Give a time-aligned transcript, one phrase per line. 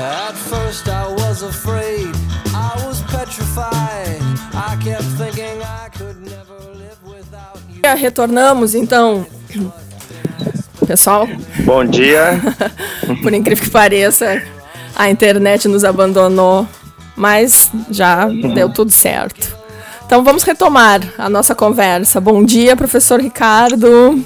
[0.00, 2.08] At first I was afraid,
[2.54, 4.22] I was petrified.
[4.54, 8.00] I kept thinking I could never live without you.
[8.00, 9.26] Retornamos então.
[10.86, 11.28] Pessoal,
[11.66, 12.40] Bom dia.
[13.22, 14.42] por incrível que pareça,
[14.96, 16.66] a internet nos abandonou,
[17.14, 19.54] mas já deu tudo certo.
[20.06, 22.22] Então vamos retomar a nossa conversa.
[22.22, 24.24] Bom dia, professor Ricardo.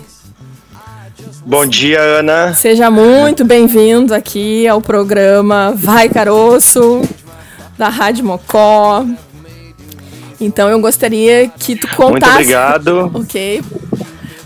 [1.46, 2.54] Bom dia, Ana.
[2.54, 7.02] Seja muito bem-vindo aqui ao programa Vai Caroço,
[7.76, 9.04] da Rádio Mocó.
[10.40, 12.10] Então eu gostaria que tu contasse.
[12.10, 13.10] Muito obrigado.
[13.20, 13.62] Ok.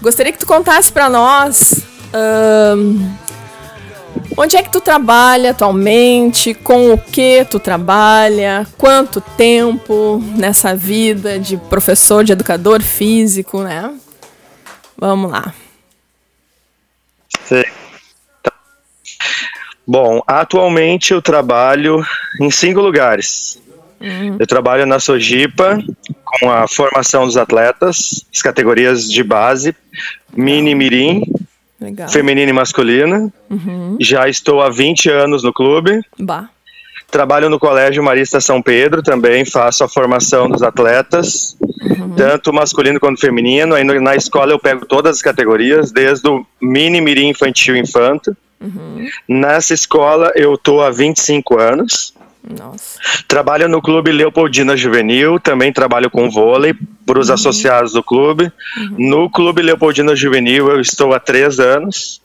[0.02, 2.98] Gostaria que tu contasse para nós ahn,
[4.36, 11.38] onde é que tu trabalha atualmente, com o que tu trabalha, quanto tempo nessa vida
[11.38, 13.92] de professor, de educador físico, né?
[14.96, 15.54] Vamos lá.
[19.86, 22.04] Bom, atualmente eu trabalho
[22.40, 23.58] em cinco lugares.
[24.38, 25.82] Eu trabalho na Sojipa
[26.24, 29.74] com a formação dos atletas, as categorias de base,
[30.36, 31.24] mini mirim,
[31.80, 32.08] Legal.
[32.08, 33.32] feminina e masculina.
[34.00, 36.00] Já estou há 20 anos no clube.
[36.18, 36.48] Bah.
[37.10, 41.56] Trabalho no Colégio Marista São Pedro também, faço a formação dos atletas,
[42.16, 43.74] tanto masculino quanto feminino.
[43.74, 48.36] Aí na escola eu pego todas as categorias, desde o mini, mirim, infantil infanto.
[49.26, 52.12] Nessa escola eu tô há 25 anos.
[52.48, 52.98] Nossa.
[53.26, 56.74] Trabalho no Clube Leopoldina Juvenil, também trabalho com vôlei
[57.06, 58.52] para os associados do clube.
[58.98, 62.20] No Clube Leopoldina Juvenil eu estou há três anos.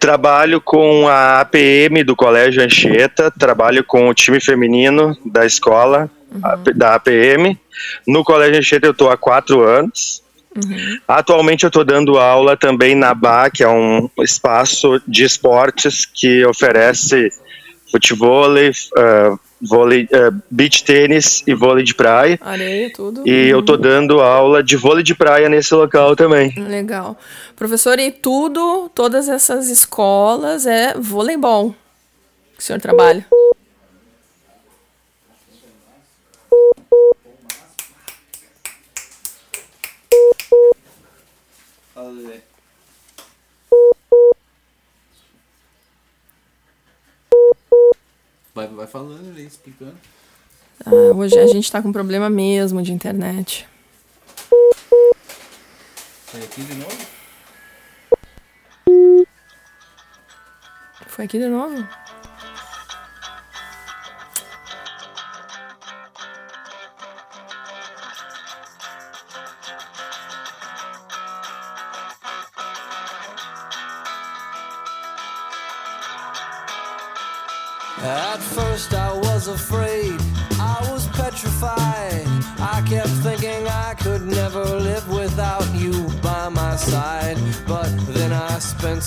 [0.00, 6.08] Trabalho com a APM do Colégio Anchieta, trabalho com o time feminino da escola,
[6.42, 7.58] a- da APM.
[8.06, 10.22] No Colégio Anchieta eu estou há quatro anos.
[11.06, 16.44] Atualmente eu estou dando aula também na BA, que é um espaço de esportes que
[16.46, 17.30] oferece
[17.90, 22.38] futebol, uh, vôlei, uh, beach tênis e vôlei de praia.
[22.40, 23.22] Areia, tudo.
[23.26, 26.54] E eu tô dando aula de vôlei de praia nesse local também.
[26.56, 27.16] Legal.
[27.56, 31.74] Professor, e tudo, todas essas escolas é voleibol
[32.58, 33.24] que o senhor trabalha?
[48.58, 49.94] Vai, vai falando ali, explicando.
[50.84, 53.68] Ah, hoje a gente tá com problema mesmo de internet.
[56.26, 56.96] Sai aqui de novo?
[61.06, 61.86] Foi aqui de novo?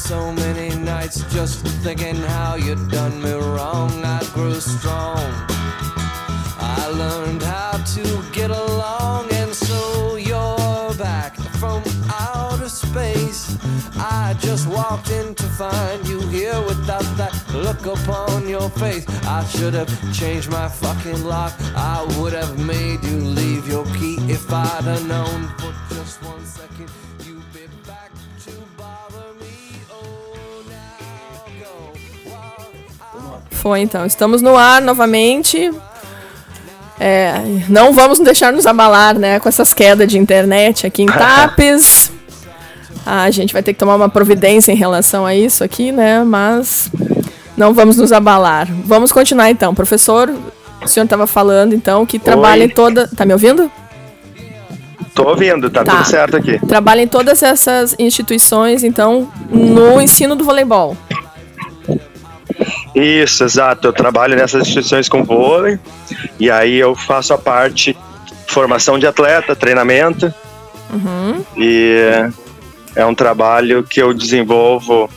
[0.01, 3.91] So many nights just thinking how you'd done me wrong.
[4.03, 5.29] I grew strong.
[6.57, 13.57] I learned how to get along, and so you're back from outer space.
[13.97, 19.05] I just walked in to find you here without that look upon your face.
[19.25, 21.53] I should have changed my fucking lock.
[21.75, 25.41] I would have made you leave your key if I'd have known
[33.61, 34.05] Foi então.
[34.07, 35.71] Estamos no ar novamente.
[36.99, 37.33] É,
[37.69, 42.11] não vamos deixar nos abalar, né, com essas quedas de internet aqui em Tapes.
[43.05, 46.23] A gente vai ter que tomar uma providência em relação a isso aqui, né?
[46.23, 46.91] Mas
[47.57, 48.67] não vamos nos abalar.
[48.85, 49.73] Vamos continuar então.
[49.73, 50.31] Professor,
[50.83, 53.07] o senhor estava falando então que trabalha em toda.
[53.07, 53.71] Tá me ouvindo?
[55.15, 55.97] Tô ouvindo, tá, Tá.
[55.97, 56.59] tudo certo aqui.
[56.67, 60.95] Trabalha em todas essas instituições, então, no ensino do voleibol.
[62.93, 63.87] Isso, exato.
[63.87, 65.79] Eu trabalho nessas instituições com vôlei
[66.39, 67.97] e aí eu faço a parte
[68.47, 70.33] formação de atleta, treinamento.
[71.57, 71.95] E
[72.95, 75.09] é um trabalho que eu desenvolvo,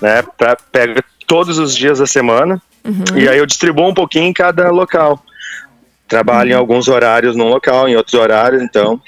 [0.00, 2.60] né, pra, pega todos os dias da semana
[3.16, 5.22] e aí eu distribuo um pouquinho em cada local.
[6.08, 9.00] Trabalho em alguns horários num local, em outros horários, então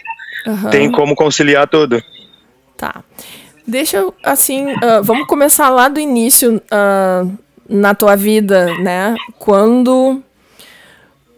[0.46, 0.70] Aham.
[0.70, 2.02] tem como conciliar tudo.
[2.76, 3.02] Tá.
[3.66, 7.26] Deixa eu, assim, ah, vamos começar lá do início ah,
[7.68, 9.14] na tua vida, né?
[9.38, 10.22] Quando.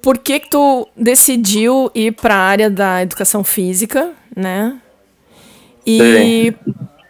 [0.02, 4.76] Por que que tu decidiu ir para a área da educação física, né?
[5.84, 6.52] E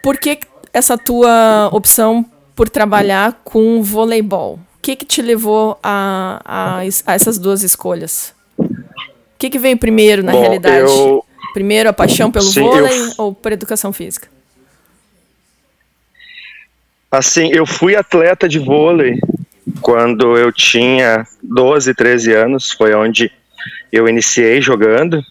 [0.03, 2.25] por que que essa tua opção
[2.55, 4.55] por trabalhar com voleibol?
[4.55, 8.33] O que que te levou a, a, a essas duas escolhas?
[8.57, 8.65] O
[9.37, 10.79] que que veio primeiro, na Bom, realidade?
[10.91, 11.23] eu-
[11.53, 14.27] Primeiro a paixão pelo Sim, eu- vôlei ou por educação física?
[17.11, 19.19] Assim, eu fui atleta de vôlei
[19.81, 23.31] quando eu tinha 12, 13 anos, foi onde
[23.91, 25.21] eu iniciei jogando.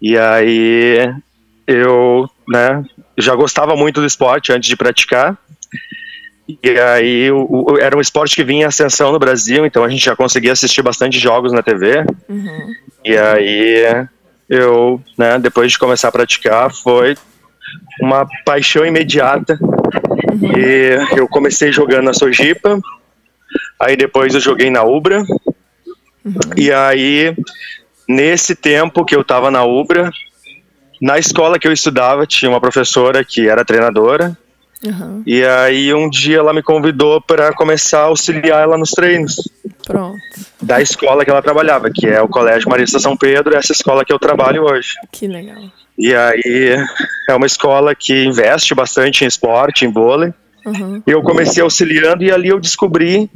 [0.00, 1.12] E aí
[1.66, 2.84] eu, né,
[3.16, 5.36] já gostava muito do esporte antes de praticar.
[6.62, 9.88] E aí o- o- era um esporte que vinha em ascensão no Brasil, então a
[9.88, 12.04] gente já conseguia assistir bastante jogos na TV.
[13.02, 14.06] E aí
[14.50, 17.16] eu, né, depois de começar a praticar, foi
[18.00, 19.58] uma paixão imediata.
[20.56, 22.80] E eu comecei jogando na Sojipa,
[23.80, 25.24] aí depois eu joguei na Ubra.
[26.56, 27.36] E aí,
[28.08, 30.10] nesse tempo que eu tava na Ubra,
[31.00, 34.36] na escola que eu estudava, tinha uma professora que era treinadora.
[34.86, 39.36] Aham, E aí, um dia ela me convidou para começar a auxiliar ela nos treinos
[39.86, 40.18] Pronto.
[40.60, 44.12] da escola que ela trabalhava, que é o Colégio Marista São Pedro, essa escola que
[44.12, 44.94] eu trabalho hoje.
[45.10, 45.62] Que legal.
[45.96, 46.76] E aí
[47.28, 50.34] é uma escola que investe bastante em esporte, em vôlei.
[50.66, 51.02] Uhum.
[51.06, 53.30] E eu comecei auxiliando e ali eu descobri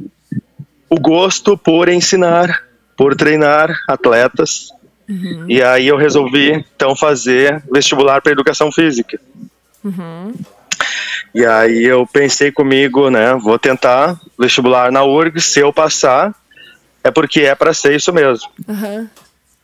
[0.89, 2.63] o gosto por ensinar,
[2.97, 4.69] por treinar atletas.
[5.47, 9.19] E aí eu resolvi então fazer vestibular para educação física.
[11.33, 16.33] E aí eu pensei comigo, né, vou tentar vestibular na URGS, se eu passar,
[17.03, 18.49] é porque é para ser isso mesmo.
[18.67, 19.09] Aham.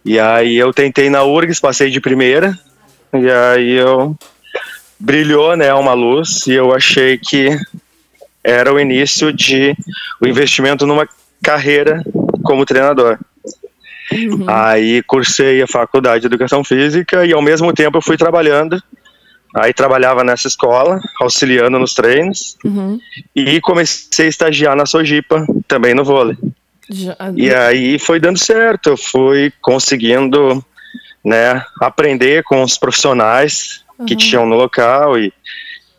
[0.04, 2.58] E aí eu tentei na URGS, passei de primeira,
[3.14, 4.16] e aí eu
[5.00, 7.58] brilhou, né, uma luz, e eu achei que
[8.44, 9.76] era o início de
[10.22, 11.10] o investimento numa
[11.44, 12.04] carreira
[12.44, 13.18] como treinador.
[14.48, 18.82] Aí cursei a faculdade de educação física e ao mesmo tempo eu fui trabalhando.
[19.56, 23.00] Aí trabalhava nessa escola, auxiliando nos treinos, Uhum.
[23.34, 26.36] e comecei a estagiar na Sojipa, também no vôlei.
[26.90, 30.64] Já- E aí foi dando certo, eu fui conseguindo,
[31.24, 35.32] né, aprender com os profissionais que tinham no local e,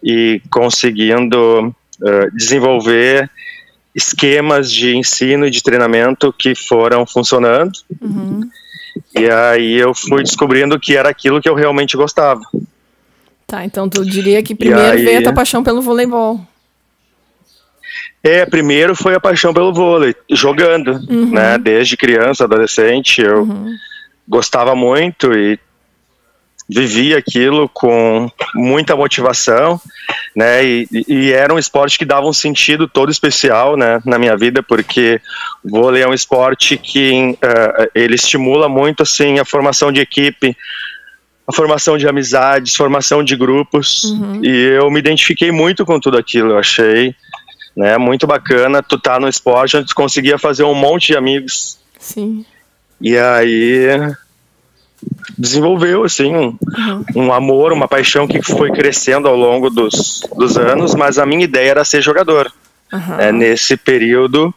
[0.05, 1.75] e conseguindo
[2.05, 3.29] eh, desenvolver
[3.95, 7.73] esquemas de ensino e de treinamento que foram funcionando.
[8.03, 8.43] Uhum.
[9.15, 12.41] E aí eu fui descobrindo que era aquilo que eu realmente gostava.
[13.47, 16.41] Tá, então tu diria que primeiro aí- veio a tua paixão pelo voleibol.
[18.23, 20.99] É, primeiro foi a paixão pelo vôlei, jogando,
[21.31, 21.57] né?
[21.59, 23.47] Desde criança, adolescente, eu
[24.29, 25.59] gostava muito e
[26.69, 29.81] vivia aquilo com muita motivação,
[30.35, 30.65] né?
[30.65, 34.01] E, e era um esporte que dava um sentido todo especial, né?
[34.05, 35.21] Na minha vida, porque
[35.65, 40.57] o vôlei é um esporte que eh, ele estimula muito, assim, a formação de equipe,
[41.49, 44.05] a formação de amizades, formação de grupos,
[44.43, 47.15] e eu me identifiquei muito com tudo aquilo, eu achei
[47.77, 47.99] né?
[47.99, 51.79] Muito bacana tu tá no esporte tu conseguia fazer um monte de amigos.
[51.99, 52.45] Sim.
[53.01, 54.15] E aí
[55.37, 56.57] desenvolveu assim um,
[57.15, 61.45] um amor, uma paixão que foi crescendo ao longo dos, dos anos, mas a minha
[61.45, 62.51] ideia era ser jogador.
[62.91, 63.21] Aham.
[63.21, 64.55] É, nesse período,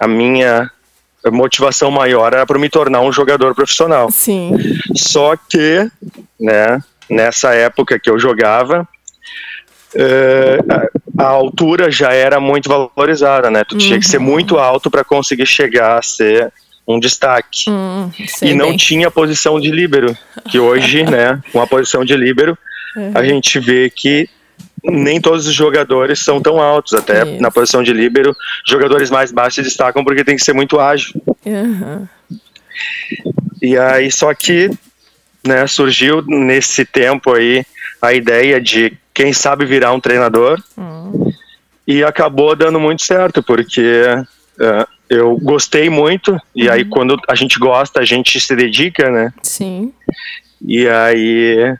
[0.00, 0.70] a minha
[1.30, 4.10] motivação maior era para me tornar um jogador profissional.
[4.10, 4.52] Sim.
[4.96, 5.88] Só que,
[6.40, 8.88] né, nessa época que eu jogava,
[9.94, 10.58] eh,
[11.18, 13.62] a, altura já era muito valorizada, né?
[13.64, 16.52] Tu tinha que ser muito alto para conseguir chegar a ser
[16.88, 17.70] um destaque.
[17.70, 18.10] Hum,
[18.40, 18.76] e não bem.
[18.76, 20.16] tinha posição de líbero,
[20.50, 22.56] que hoje, né, com a posição de líbero,
[23.14, 24.28] a gente vê que
[24.84, 27.42] nem todos os jogadores são tão altos, até Isso.
[27.42, 28.36] na posição de líbero,
[28.66, 31.22] jogadores mais baixos se destacam porque tem que ser muito ágil.
[31.46, 32.08] Aham.
[33.60, 34.70] E aí, só que,
[35.46, 37.64] né, surgiu nesse tempo aí
[38.00, 40.60] a ideia de quem sabe virar um treinador
[41.86, 44.04] e acabou dando muito certo, porque
[44.60, 49.32] eh, eu gostei muito e aí quando a gente gosta, a gente se dedica, né?
[49.42, 49.92] Sim.
[50.60, 51.76] E aí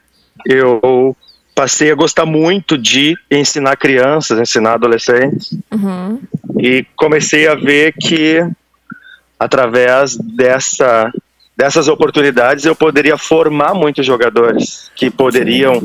[0.46, 1.16] eu
[1.54, 6.20] passei a gostar muito de ensinar crianças, ensinar adolescentes Uhum.
[6.58, 8.40] e comecei a ver que
[9.38, 11.10] através dessa
[11.54, 15.80] dessas oportunidades eu poderia formar muitos jogadores que poderiam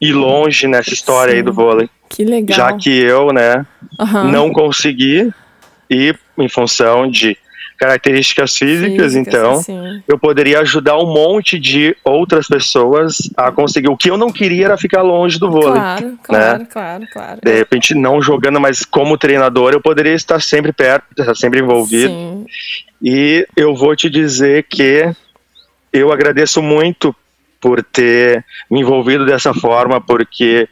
[0.00, 2.56] ir longe nessa história aí do vôlei, Que legal.
[2.56, 3.64] já que eu, né,
[4.00, 4.30] Aham.
[4.32, 5.30] não consegui
[5.90, 7.36] ir em função de
[7.76, 10.02] características físicas, Físicas, então assim.
[10.08, 13.88] eu poderia ajudar um monte de outras pessoas a conseguir.
[13.88, 15.72] O que eu não queria era ficar longe do vôlei.
[15.72, 17.40] Claro, claro, claro, claro.
[17.42, 22.08] De repente, não jogando, mas como treinador, eu poderia estar sempre perto, estar sempre envolvido.
[22.08, 22.46] Sim.
[23.02, 25.10] E eu vou te dizer que
[25.92, 27.14] eu agradeço muito
[27.60, 30.68] por ter me envolvido dessa forma, porque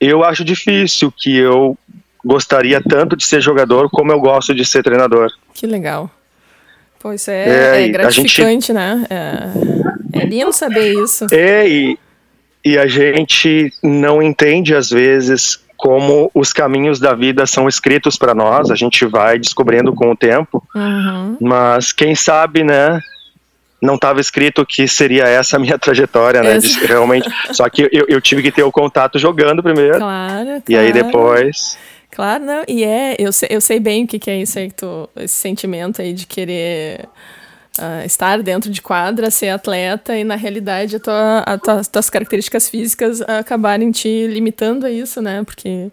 [0.00, 1.76] eu acho difícil que eu
[2.24, 5.30] gostaria tanto de ser jogador como eu gosto de ser treinador.
[5.54, 6.10] Que legal.
[7.00, 8.72] Pô, isso é, é, é gratificante, gente...
[8.74, 9.06] né?
[9.08, 11.26] É, é lindo saber isso.
[11.32, 11.98] É, e,
[12.62, 18.34] e a gente não entende às vezes como os caminhos da vida são escritos para
[18.34, 21.38] nós, a gente vai descobrindo com o tempo, uhum.
[21.40, 23.00] mas quem sabe, né?
[23.80, 26.58] Não estava escrito que seria essa a minha trajetória, né?
[26.58, 27.26] De, realmente.
[27.52, 29.96] Só que eu, eu, tive que ter o contato jogando primeiro.
[29.96, 30.62] Claro, claro.
[30.68, 31.78] E aí depois.
[32.10, 32.64] Claro, não.
[32.66, 35.08] E é, eu sei, eu sei bem o que, que é isso aí, que tu,
[35.16, 37.08] esse sentimento aí de querer
[37.78, 41.88] uh, estar dentro de quadra, ser atleta e na realidade a tua, a tua, as
[41.88, 45.42] tuas características físicas acabarem te limitando a isso, né?
[45.44, 45.90] Porque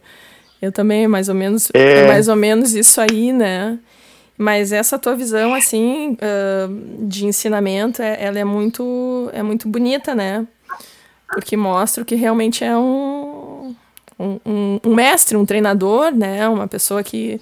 [0.62, 2.04] eu também mais ou menos é.
[2.04, 3.78] é mais ou menos isso aí, né?
[4.38, 10.16] Mas essa tua visão assim uh, de ensinamento, é, ela é muito é muito bonita,
[10.16, 10.48] né?
[11.30, 13.27] Porque mostra que realmente é um,
[14.20, 16.48] um, um, um mestre, um treinador, né?
[16.48, 17.40] Uma pessoa que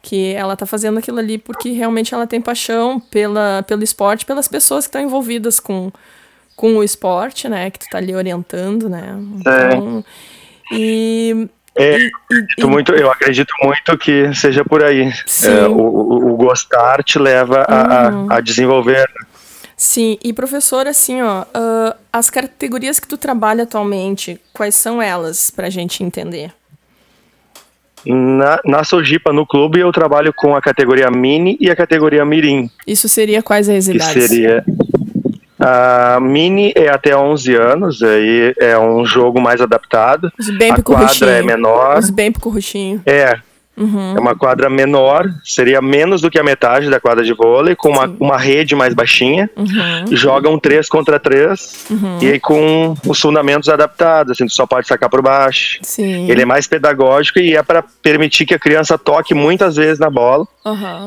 [0.00, 4.48] que ela tá fazendo aquilo ali porque realmente ela tem paixão pela, pelo esporte, pelas
[4.48, 5.92] pessoas que estão envolvidas com,
[6.56, 7.70] com o esporte, né?
[7.70, 9.18] Que tu tá ali orientando, né?
[9.38, 10.04] Então,
[10.72, 10.74] é.
[10.74, 12.10] E, é, e,
[12.58, 15.12] e, muito, eu acredito muito que seja por aí.
[15.44, 18.26] É, o, o, o, gostar te leva uhum.
[18.30, 19.08] a, a, desenvolver.
[19.78, 25.50] Sim, e professor, assim, ó, uh, as categorias que tu trabalha atualmente, quais são elas,
[25.50, 26.52] pra gente entender?
[28.04, 32.68] Na, na Sojipa, no clube, eu trabalho com a categoria Mini e a categoria Mirim.
[32.84, 34.12] Isso seria quais as idades?
[34.12, 34.64] Que seria...
[35.60, 40.32] A Mini é até 11 anos, aí é um jogo mais adaptado.
[40.38, 41.98] Os bem a quadra é menor.
[41.98, 43.02] Os bem curruchinho.
[43.04, 43.40] É,
[43.78, 44.16] Uhum.
[44.16, 47.90] É uma quadra menor, seria menos do que a metade da quadra de vôlei, com
[47.90, 49.48] uma, uma rede mais baixinha.
[49.56, 50.16] Uhum.
[50.16, 52.18] Jogam três contra três uhum.
[52.20, 55.78] e com os fundamentos adaptados, assim, tu só pode sacar por baixo.
[55.82, 56.30] Sim.
[56.30, 60.10] Ele é mais pedagógico e é para permitir que a criança toque muitas vezes na
[60.10, 60.46] bola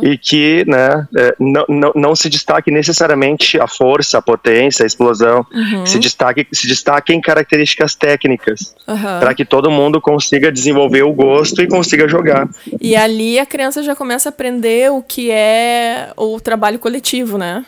[0.01, 4.87] e que né, é, não, não, não se destaque necessariamente a força, a potência, a
[4.87, 5.85] explosão, uhum.
[5.85, 8.75] se, destaque, se destaque em características técnicas,
[9.19, 12.47] para que todo mundo consiga desenvolver o gosto e consiga jogar.
[12.79, 17.65] E ali a criança já começa a aprender o que é o trabalho coletivo, né?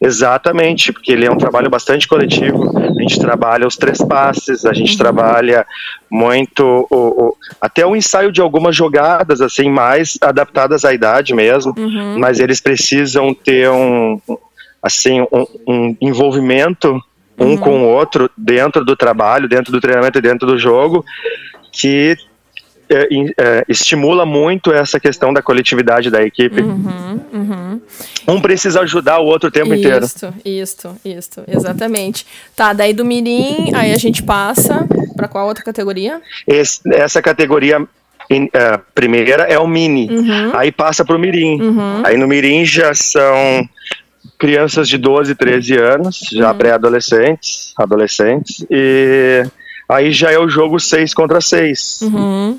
[0.00, 2.76] Exatamente, porque ele é um trabalho bastante coletivo.
[2.76, 4.98] A gente trabalha os três passes, a gente uhum.
[4.98, 5.64] trabalha
[6.10, 11.72] muito o, o, até o ensaio de algumas jogadas assim mais adaptadas à idade mesmo,
[11.78, 12.18] uhum.
[12.18, 14.20] mas eles precisam ter um
[14.82, 17.00] assim um, um envolvimento
[17.38, 17.56] um uhum.
[17.56, 21.04] com o outro dentro do trabalho, dentro do treinamento e dentro do jogo
[21.70, 22.16] que
[23.68, 26.60] estimula muito essa questão da coletividade da equipe.
[26.60, 27.80] Uhum, uhum.
[28.28, 30.04] Um precisa ajudar o outro o tempo isso, inteiro.
[30.04, 32.26] Isso, isso, isso, exatamente.
[32.54, 36.20] Tá, daí do Mirim, aí a gente passa para qual outra categoria?
[36.46, 37.86] Esse, essa categoria
[38.30, 40.56] in, uh, primeira é o Mini, uhum.
[40.56, 41.60] aí passa para o Mirim.
[41.60, 42.02] Uhum.
[42.04, 43.68] Aí no Mirim já são
[44.38, 46.58] crianças de 12, 13 anos, já uhum.
[46.58, 49.44] pré-adolescentes, adolescentes, e
[49.88, 52.00] aí já é o jogo 6 contra 6.
[52.02, 52.58] Uhum.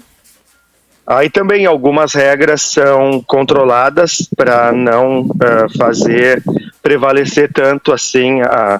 [1.05, 6.41] Aí também algumas regras são controladas para não uh, fazer
[6.81, 8.79] prevalecer tanto assim a,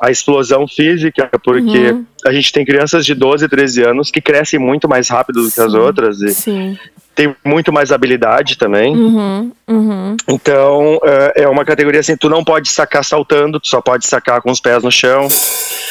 [0.00, 2.04] a explosão física, porque uhum.
[2.26, 5.60] a gente tem crianças de 12, 13 anos que crescem muito mais rápido do que
[5.60, 6.78] as outras e sim.
[7.14, 8.96] tem muito mais habilidade também.
[8.96, 10.16] Uhum, uhum.
[10.28, 14.40] Então uh, é uma categoria assim, tu não pode sacar saltando, tu só pode sacar
[14.42, 15.28] com os pés no chão,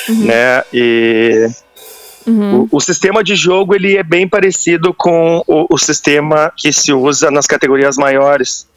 [0.09, 0.25] uhum.
[0.25, 0.63] né?
[0.73, 1.47] E
[2.29, 2.67] Uhum.
[2.71, 6.93] O, o, sistema de jogo ele é bem parecido com o, o sistema que se
[6.93, 8.67] usa nas categorias maiores.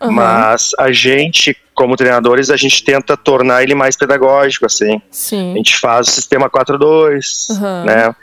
[0.00, 0.12] Uhum.
[0.12, 5.00] Mas a gente, como treinadores, a gente tenta tornar ele mais pedagógico, assim.
[5.10, 5.52] Sim.
[5.52, 7.84] A gente faz o sistema 4-2, uhum.
[7.84, 8.14] né?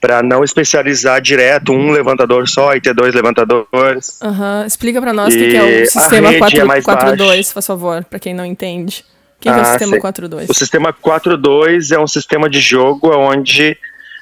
[0.00, 4.20] Para não especializar direto um levantador só e ter dois levantadores.
[4.22, 4.64] Uhum.
[4.66, 8.32] Explica para nós o que, que, é o sistema 4-2, é por favor, para quem
[8.32, 9.04] não entende.
[9.38, 10.50] O que, ah, que é o ah, sistema 4-2?
[10.50, 13.76] O sistema 4-2 é um sistema de jogo onde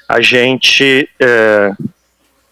[0.08, 1.72] a gente é,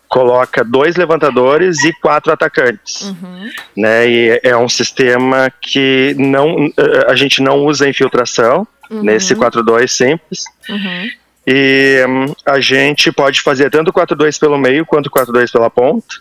[0.08, 3.50] coloca dois levantadores e quatro atacantes, uhum.
[3.76, 4.08] né?
[4.08, 9.02] E é um sistema que não é, a gente não usa infiltração uhum.
[9.02, 10.44] nesse 4-2 simples.
[10.68, 11.10] Uhum.
[11.46, 16.14] E um, a gente pode fazer tanto 4-2 pelo meio quanto 4-2 pela ponta.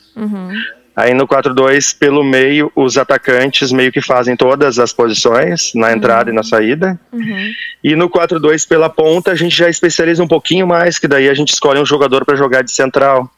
[0.95, 5.93] Aí no 4-2, pelo meio, os atacantes meio que fazem todas as posições, na uhum.
[5.93, 6.33] entrada uhum.
[6.33, 6.99] e na saída.
[7.11, 7.51] Uhum.
[7.83, 11.33] E no 4-2, pela ponta, a gente já especializa um pouquinho mais, que daí a
[11.33, 13.29] gente escolhe um jogador para jogar de central.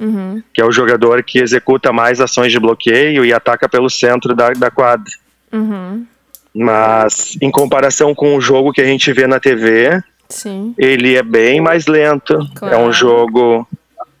[0.00, 0.42] Uhum.
[0.54, 4.50] Que é o jogador que executa mais ações de bloqueio e ataca pelo centro da,
[4.50, 5.12] da quadra.
[5.52, 6.06] Uhum.
[6.54, 10.74] Mas, em comparação com o jogo que a gente vê na TV, Sim.
[10.78, 12.38] ele é bem mais lento.
[12.54, 12.74] Claro.
[12.74, 13.66] É um jogo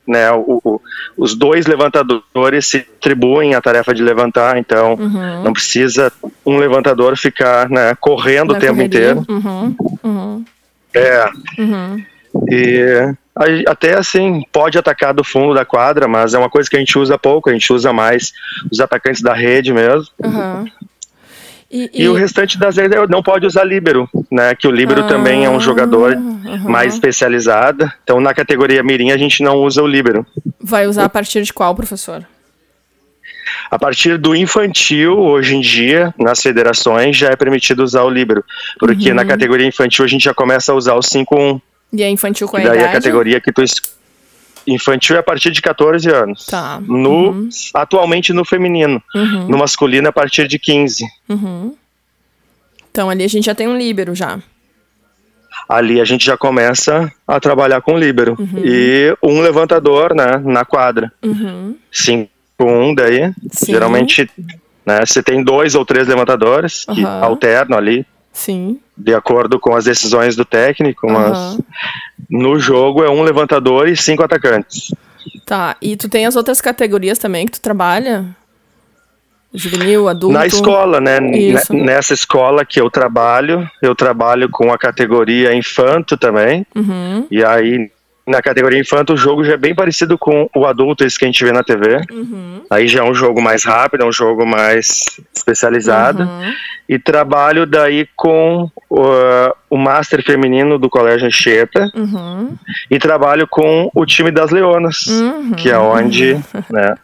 [0.06, 0.80] né, o, o,
[1.16, 5.42] os dois levantadores se atribuem a tarefa de levantar, então Uhum.
[5.44, 6.12] não precisa
[6.44, 9.10] um levantador ficar né, correndo Na o tempo correria.
[9.12, 9.24] inteiro.
[9.28, 10.44] Uhum, uhum,
[10.94, 11.24] É,
[11.58, 12.04] uhum.
[12.50, 13.14] e
[13.66, 16.98] até assim, pode atacar do fundo da quadra, mas é uma coisa que a gente
[16.98, 18.32] usa pouco, a gente usa mais
[18.70, 20.06] os atacantes da rede mesmo.
[21.72, 21.88] Aham.
[21.94, 24.54] E, E, o restante das vezes não pode usar líbero, né?
[24.54, 26.68] Que o líbero também é um jogador aham.
[26.68, 27.90] mais especializado.
[28.04, 30.26] Então na categoria mirim a gente não usa o líbero.
[30.60, 32.24] vai usar a partir de qual, professor?
[33.70, 38.44] A partir do infantil, hoje em dia, nas federações já é permitido usar o líbero,
[38.78, 39.14] porque Uhum.
[39.14, 41.58] na categoria infantil a gente já começa a usar o 5-1,
[41.90, 42.90] E é infantil com a que daí idade?
[42.90, 43.62] a categoria que tu
[44.66, 46.46] infantil é a partir de 14 anos.
[46.46, 46.80] Tá.
[46.86, 49.48] No atualmente no feminino, Uhum.
[49.48, 51.04] no masculino é a partir de 15.
[51.28, 51.74] Uhum.
[52.90, 54.38] Então ali a gente já tem um líbero já.
[55.68, 58.36] ali a gente já começa a trabalhar com líbero.
[58.38, 58.62] Uhum.
[58.64, 61.10] E um levantador, né, na quadra.
[61.22, 61.76] Uhum.
[61.90, 63.32] Cinco, um daí.
[63.50, 63.72] Sim.
[63.72, 64.28] Geralmente,
[64.84, 68.80] né, você tem dois ou três levantadores que alternam ali, Sim.
[68.96, 71.58] de acordo com as decisões do técnico, mas Aham.
[72.30, 74.94] no jogo é um levantador e cinco atacantes.
[75.44, 75.76] Tá.
[75.82, 78.24] E tu tem as outras categorias também que tu trabalha?
[79.54, 80.32] Juvenil, adulto?
[80.38, 81.18] Na escola, né?
[81.36, 81.74] Isso.
[81.74, 86.66] ne- Nessa escola que eu trabalho, eu trabalho com a categoria infanto também.
[86.74, 87.26] Uhum.
[87.30, 87.90] E aí,
[88.26, 91.28] na categoria infanto, o jogo já é bem parecido com o adulto, esse que a
[91.28, 92.00] gente vê na TV.
[92.10, 92.62] Uhum.
[92.70, 96.22] Aí já é um jogo mais rápido, é um jogo mais especializado.
[96.22, 96.52] Uhum.
[96.88, 101.90] E trabalho daí com uh, o Master Feminino do Colégio Anchieta.
[101.94, 102.54] Uhum.
[102.90, 105.52] E trabalho com o time das Leonas, Uhum.
[105.52, 106.34] que é onde
[106.70, 106.94] né,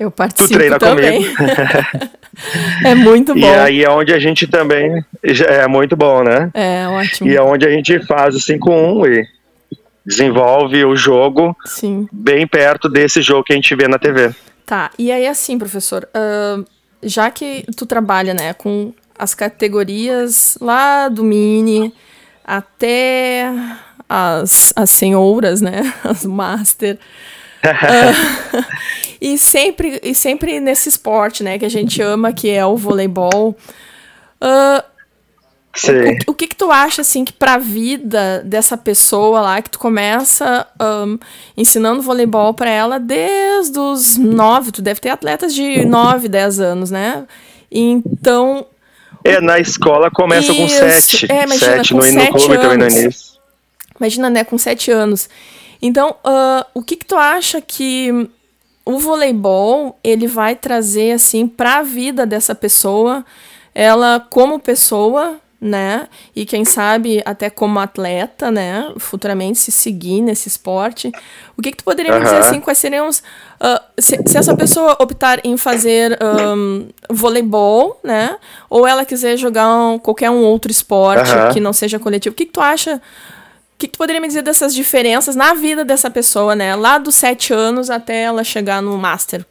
[0.00, 1.24] Eu tu participo treina também.
[1.24, 1.52] comigo.
[2.84, 3.40] é muito bom.
[3.40, 5.04] E aí é onde a gente também.
[5.22, 6.50] É muito bom, né?
[6.54, 7.28] É ótimo.
[7.30, 9.26] E é onde a gente faz o 5-1 e
[10.04, 12.08] desenvolve o jogo Sim.
[12.12, 14.34] bem perto desse jogo que a gente vê na TV.
[14.66, 16.64] Tá, e aí assim, professor, ahn,
[17.02, 21.92] já que tu trabalha, né, com as categorias lá do mini
[22.44, 23.52] até
[24.08, 26.98] as, as senhoras, né, as master,
[27.64, 28.64] ah,
[29.20, 33.56] e sempre e sempre nesse esporte, né, que a gente ama, que é o voleibol,
[34.40, 34.84] ah,
[35.74, 36.16] Sim.
[36.26, 40.66] o que que tu acha, assim, que pra vida dessa pessoa lá, que tu começa
[40.78, 41.18] ahn,
[41.56, 46.90] ensinando voleibol pra ela desde os nove, tu deve ter atletas de nove, dez anos,
[46.90, 47.24] né?
[47.70, 48.64] Então,
[49.24, 50.76] É, na escola começa com Isso.
[50.76, 51.26] sete.
[51.32, 52.94] É, imagina, sete com no, no sete clube também no anos.
[52.94, 53.34] início.
[53.98, 55.28] imagina, né, com sete anos.
[55.82, 58.28] Então, ah, o que que tu acha que
[58.86, 63.24] o voleibol, ele vai trazer, assim, pra vida dessa pessoa,
[63.74, 70.46] ela como pessoa, né, e quem sabe até como atleta, né, futuramente se seguir nesse
[70.46, 71.10] esporte.
[71.56, 73.22] O que que tu poderia me dizer, assim, quais seriam os...
[73.58, 78.36] ah, se, se essa pessoa optar em fazer ahn, voleibol, né,
[78.68, 82.44] ou ela quiser jogar um- qualquer um outro esporte que não seja coletivo, o que
[82.44, 82.96] que tu acha...
[82.96, 86.76] O que, que tu poderia me dizer dessas diferenças na vida dessa pessoa, né?
[86.76, 89.44] Lá dos sete anos até ela chegar no Master.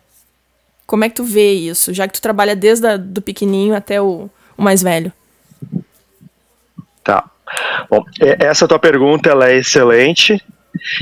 [0.87, 1.93] Como é que tu vê isso?
[1.93, 5.11] Já que tu trabalha desde a, do pequenininho até o, o mais velho.
[7.03, 7.23] Tá.
[7.89, 10.41] Bom, e- essa tua pergunta ela é excelente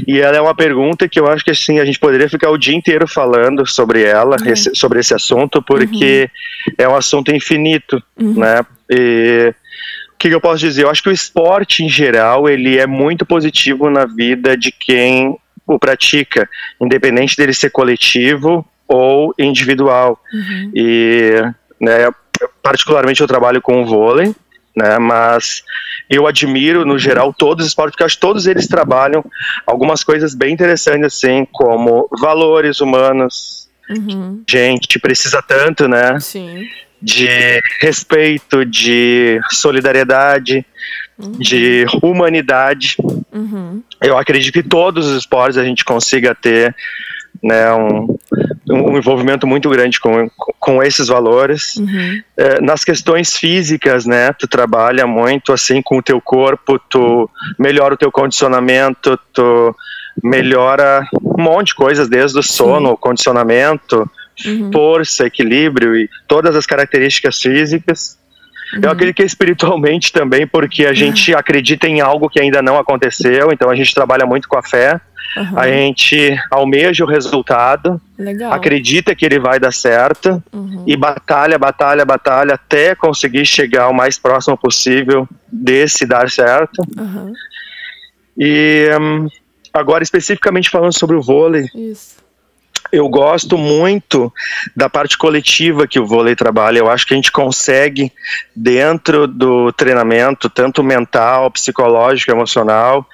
[0.07, 2.57] e ela é uma pergunta que eu acho que assim a gente poderia ficar o
[2.57, 6.29] dia inteiro falando sobre ela, esse- sobre esse assunto, porque
[6.77, 8.01] é um assunto infinito,
[8.37, 8.65] né?
[8.89, 9.53] E
[10.13, 10.83] o que, que eu posso dizer?
[10.83, 15.37] Eu acho que o esporte em geral ele é muito positivo na vida de quem
[15.65, 16.49] o pratica,
[16.81, 20.19] independente dele ser coletivo ou individual.
[20.75, 21.31] E,
[21.79, 22.09] né,
[22.61, 24.35] particularmente eu trabalho com o vôlei,
[24.75, 25.63] né, mas
[26.10, 29.23] eu admiro no geral todos os esportes, porque acho que todos eles trabalham
[29.65, 33.69] algumas coisas bem interessantes assim, como valores humanos.
[33.89, 34.43] Uhum.
[34.49, 36.19] Gente, precisa tanto, né?
[36.19, 36.67] Sim.
[37.01, 37.27] de
[37.79, 40.63] respeito, de solidariedade,
[41.38, 42.95] de humanidade.
[43.31, 43.81] Uhum.
[44.01, 46.75] Eu acredito que todos os esportes a gente consiga ter
[47.44, 48.17] né, um,
[48.70, 51.76] um envolvimento muito grande com, com esses valores.
[51.78, 52.22] Uhum.
[52.38, 57.94] É, nas questões físicas, né, tu trabalha muito assim com o teu corpo, tu melhora
[57.94, 59.76] o teu condicionamento, tu
[60.24, 64.10] melhora um monte de coisas, desde o sono, o condicionamento,
[64.72, 68.20] força, equilíbrio e todas as características físicas.
[68.82, 73.52] Eu acredito que espiritualmente também, porque a gente acredita em algo que ainda não aconteceu,
[73.52, 75.00] então a gente trabalha muito com a fé,
[75.38, 75.60] Aham.
[75.60, 78.52] a gente almeja o resultado, Legal.
[78.52, 80.84] acredita que ele vai dar certo Uhum.
[80.86, 86.82] e batalha, batalha, batalha até conseguir chegar o mais próximo possível desse dar certo.
[86.98, 87.32] Aham.
[88.38, 89.28] E hum,
[89.74, 92.17] agora especificamente falando sobre o vôlei, Isso.
[92.91, 94.32] eu gosto muito
[94.76, 96.80] da parte coletiva que o vôlei trabalha.
[96.80, 98.12] Eu acho que a gente consegue,
[98.56, 103.06] dentro do treinamento, tanto mental, psicológico, emocional,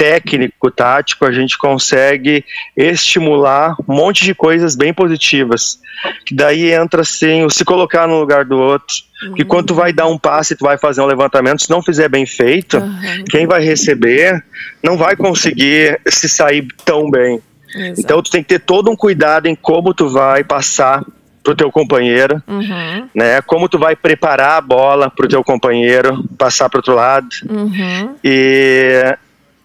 [0.00, 2.42] técnico, tático, a gente consegue
[2.74, 5.78] estimular um monte de coisas bem positivas.
[6.24, 8.96] Que daí entra assim, o se colocar no lugar do outro.
[9.36, 12.08] Que quando tu vai dar um passe, tu vai fazer um levantamento, se não fizer
[12.08, 13.24] bem feito, Aham.
[13.28, 14.42] quem vai receber
[14.82, 17.38] não vai conseguir se sair tão bem.
[17.74, 18.00] Exato.
[18.00, 21.04] Então tu tem que ter todo um cuidado em como tu vai passar
[21.42, 23.42] pro teu companheiro, Uhum, né?
[23.42, 29.16] Como tu vai preparar a bola pro teu companheiro passar pro outro lado uhum, e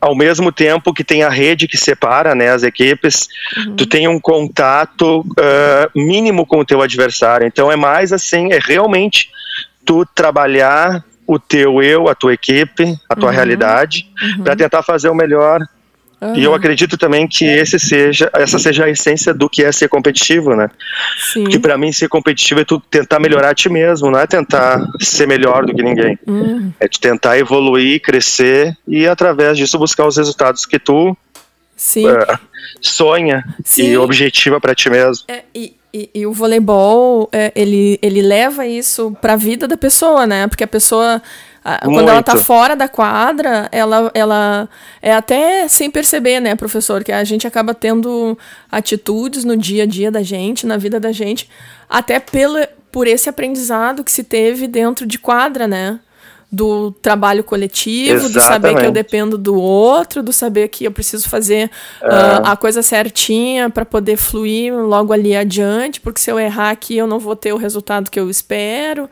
[0.05, 3.27] ao mesmo tempo que tem a rede que separa, né, as equipes,
[3.75, 7.47] tu tem um contato ah, mínimo com o teu adversário.
[7.47, 9.31] Então é mais assim, é realmente
[9.83, 14.07] tu trabalhar o teu eu, a tua equipe, a tua realidade,
[14.43, 15.59] para tentar fazer o melhor
[16.35, 19.89] e eu acredito também que esse seja, essa seja a essência do que é ser
[19.89, 20.69] competitivo, né?
[21.33, 21.45] Sim.
[21.45, 24.85] Que para mim ser competitivo é tu tentar melhorar a ti mesmo, não é tentar
[25.01, 26.17] ser melhor do que ninguém.
[26.25, 26.71] Uhum.
[26.79, 31.15] É tu tentar evoluir, crescer e através disso buscar os resultados que tu
[31.75, 32.07] Sim.
[32.07, 32.37] eh,
[32.81, 33.87] sonha Sim.
[33.87, 35.25] e objetiva para ti mesmo.
[35.27, 40.25] É, e, e, e o voleibol, é, ele, ele leva isso pra vida da pessoa,
[40.25, 40.47] né?
[40.47, 41.21] Porque a pessoa,
[41.83, 44.69] quando ela tá fora da quadra, ela, ela
[45.01, 47.03] é até sem perceber, né, professor?
[47.03, 48.37] Que a gente acaba tendo
[48.71, 51.49] atitudes no dia a dia da gente, na vida da gente,
[51.89, 52.59] até pelo,
[52.91, 55.99] por esse aprendizado que se teve dentro de quadra, né?
[56.51, 58.91] Do trabalho coletivo, do saber que eu Exatamente.
[58.93, 62.07] dependo do outro, do saber que eu preciso fazer É.
[62.07, 66.95] ah, a coisa certinha para poder fluir logo ali adiante, porque se eu errar aqui
[66.95, 69.09] eu não vou ter o resultado que eu espero,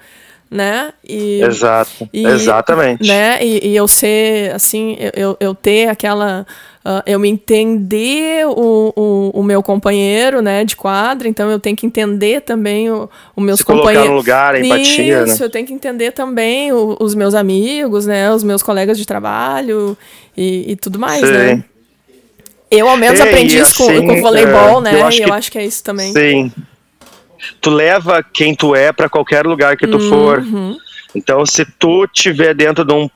[0.54, 0.94] né?
[1.08, 2.08] E, Exato.
[2.14, 3.08] e, Exatamente.
[3.08, 3.44] Né?
[3.44, 6.46] E, e eu ser, assim, eu, eu, ter aquela.
[6.86, 11.76] ah, eu me entender o, o, o meu companheiro, né, de quadra, então eu tenho
[11.76, 14.10] que entender também o, o meus Se colocar companheiros.
[14.12, 15.46] no lugar, a empatia, Isso, né?
[15.46, 19.98] eu tenho que entender também o- os meus amigos, né, os meus colegas de trabalho
[20.38, 21.32] e, e tudo mais, Sim.
[21.34, 21.64] né?
[22.70, 25.00] Eu, ao menos, É, aprendi isso com, assim, com o voleibol, é, né?
[25.02, 26.12] eu acho e eu que- acho que é isso também.
[26.12, 26.52] Sim.
[27.62, 30.40] Tu leva quem tu é para qualquer lugar que tu for.
[30.40, 30.78] Uhum.
[31.16, 33.10] Então, se tu tiver dentro de um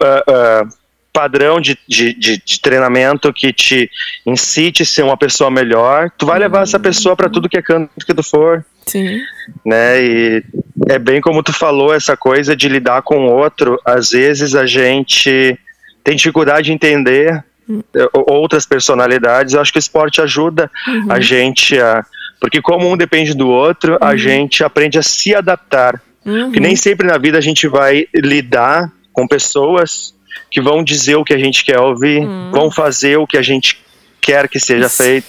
[0.00, 0.68] ah, ah,
[1.12, 3.88] padrão de, de, de, de treinamento que te
[4.26, 7.62] incite a ser uma pessoa melhor, tu vai levar essa pessoa para tudo que é
[7.62, 9.20] canto que tu for, Sim.
[9.64, 10.02] né?
[10.02, 10.44] E
[10.88, 13.80] é bem como tu falou, essa coisa de lidar com o outro.
[13.84, 15.58] Às vezes a gente
[16.02, 19.54] tem dificuldade de entender eh, outras personalidades.
[19.54, 20.70] Eu acho que o esporte ajuda
[21.08, 22.04] a gente a.
[22.40, 26.00] Porque, como um depende do outro, a gente aprende a se adaptar.
[26.24, 26.52] Uhum.
[26.52, 30.14] Que nem sempre na vida a gente vai lidar com pessoas
[30.50, 33.82] que vão dizer o que a gente quer ouvir, vão fazer o que a gente
[34.20, 35.26] quer que seja feito.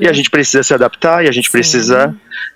[0.00, 1.52] E a gente precisa se adaptar e a gente Sim.
[1.52, 2.14] precisa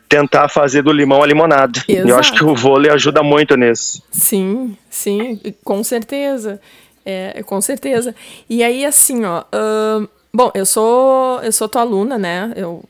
[0.09, 1.83] tentar fazer do limão a limonada.
[1.89, 2.21] E eu Exato.
[2.21, 4.03] acho que o vôlei ajuda muito nisso.
[4.11, 6.61] Sim, sim, com certeza.
[7.05, 8.15] É, com certeza.
[8.51, 9.45] E aí, assim, ó.
[10.35, 11.41] bom, eu sou.
[11.41, 12.53] Eu sou tua aluna, né?
[12.57, 12.83] Eu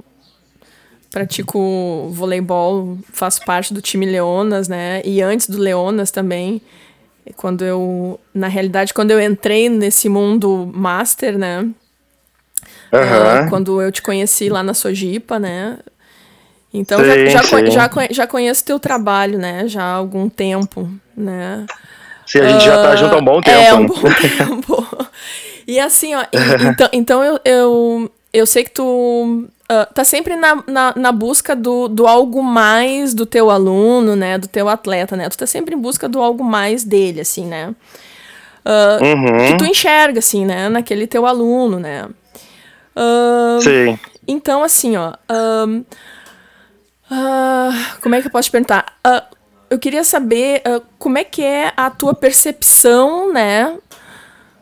[1.16, 5.00] pratico voleibol, faço parte do time Leonas, né?
[5.02, 6.60] E antes do Leonas também.
[7.36, 8.20] Quando eu.
[8.34, 11.66] Na realidade, quando eu entrei nesse mundo master, né?
[12.92, 13.48] Ah, Aham.
[13.48, 15.78] quando eu te conheci lá na Sojipa, né?
[16.72, 17.70] Então Sim, já, já, sim.
[17.70, 19.66] já, já conheço teu trabalho, né?
[19.66, 21.64] Já há algum tempo, né?
[22.26, 23.58] Se a gente já tá Ah, junto há um bom tempo.
[23.58, 23.88] É, um né?
[23.88, 24.86] bom tempo.
[25.66, 26.24] E assim, ó,
[26.70, 31.56] então, então eu, eu, eu sei que tu ah, tá sempre na, na, na busca
[31.56, 34.38] do, do algo mais do teu aluno, né?
[34.38, 35.28] Do teu atleta, né?
[35.28, 37.74] Tu tá sempre em busca do algo mais dele, assim, né?
[38.64, 39.46] Ah, Uhum.
[39.48, 40.68] Que tu enxerga, assim, né?
[40.68, 42.08] Naquele teu aluno, né?
[42.94, 43.98] Ah, Sim.
[44.26, 45.14] então, assim, ó.
[45.28, 45.82] ahn,
[47.10, 48.86] ah, como é que eu posso te perguntar?
[49.68, 50.62] Eu queria saber
[50.96, 53.76] como é que é a tua percepção, né?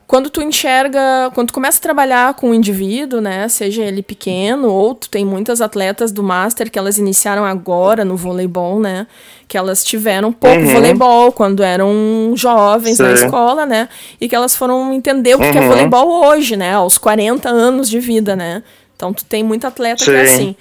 [0.07, 3.49] Quando tu enxerga, quando tu começa a trabalhar com um indivíduo, né?
[3.49, 8.15] Seja ele pequeno, ou tu tem muitas atletas do Master que elas iniciaram agora no
[8.17, 9.07] voleibol, né?
[9.49, 10.73] Que elas tiveram pouco Uhum.
[10.73, 13.25] voleibol quando eram jovens na Sim.
[13.25, 13.89] escola, né?
[14.21, 15.69] E que elas foram entender o que é Uhum.
[15.69, 16.75] voleibol hoje, né?
[16.75, 18.63] Aos 40 anos de vida, né?
[18.97, 20.35] Então tu tem muito atleta que é Sim.
[20.35, 20.57] assim.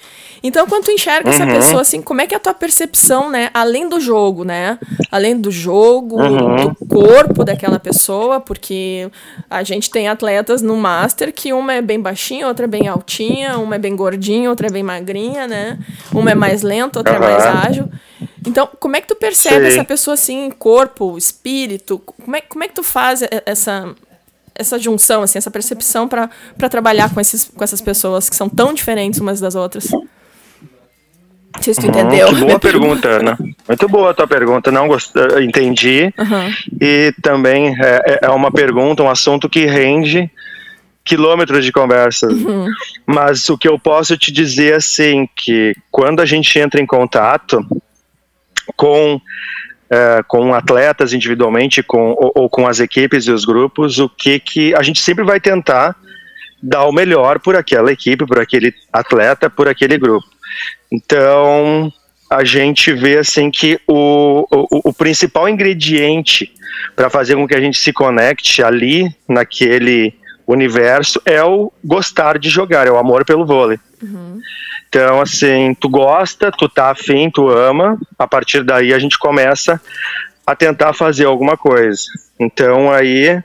[0.46, 1.52] Então, quando tu enxerga essa Uhum.
[1.54, 3.48] pessoa assim, como é que é a tua percepção, né?
[3.54, 4.78] Além do jogo, né?
[5.10, 6.56] Além do jogo, Uhum.
[6.56, 9.08] do corpo daquela pessoa, porque
[9.48, 13.56] a gente tem atletas no Master que uma é bem baixinha, outra é bem altinha,
[13.56, 15.78] uma é bem gordinha, outra é bem magrinha, né?
[16.12, 17.88] Uma é mais lenta, outra é mais ágil.
[18.46, 19.78] Então, como é que tu percebe Sim.
[19.78, 21.98] essa pessoa assim, corpo, espírito?
[22.22, 23.94] Como é, como é que tu faz essa
[24.54, 26.28] essa junção, assim, essa percepção para
[26.70, 29.90] trabalhar com, esses, com essas pessoas que são tão diferentes umas das outras?
[29.90, 32.28] Não sei se tu entendeu.
[32.28, 33.38] Uhum, que boa pergunta, Ana.
[33.68, 35.12] Muito boa a tua pergunta, não gost...
[35.42, 36.12] entendi.
[36.18, 36.54] Uhum.
[36.80, 40.30] E também é, é uma pergunta, um assunto que rende
[41.04, 42.32] quilômetros de conversas.
[42.32, 42.68] Uhum.
[43.06, 47.64] Mas o que eu posso te dizer assim que quando a gente entra em contato
[48.76, 49.20] com
[49.90, 54.38] é, com atletas individualmente, com ou, ou, com as equipes e os grupos, o que
[54.38, 55.96] que a gente sempre vai tentar
[56.62, 60.26] dar o melhor por aquela equipe, por aquele atleta, por aquele grupo.
[60.90, 61.92] Então
[62.30, 66.52] a gente vê assim que o, o, o principal ingrediente
[66.96, 70.14] para fazer com que a gente se conecte ali naquele
[70.46, 73.78] universo é o gostar de jogar, é o amor pelo vôlei.
[74.02, 74.40] Uhum.
[74.94, 79.80] Então, assim, tu gosta, tu tá afim, tu ama, a partir daí a gente começa
[80.46, 82.04] a tentar fazer alguma coisa.
[82.38, 83.42] Então, aí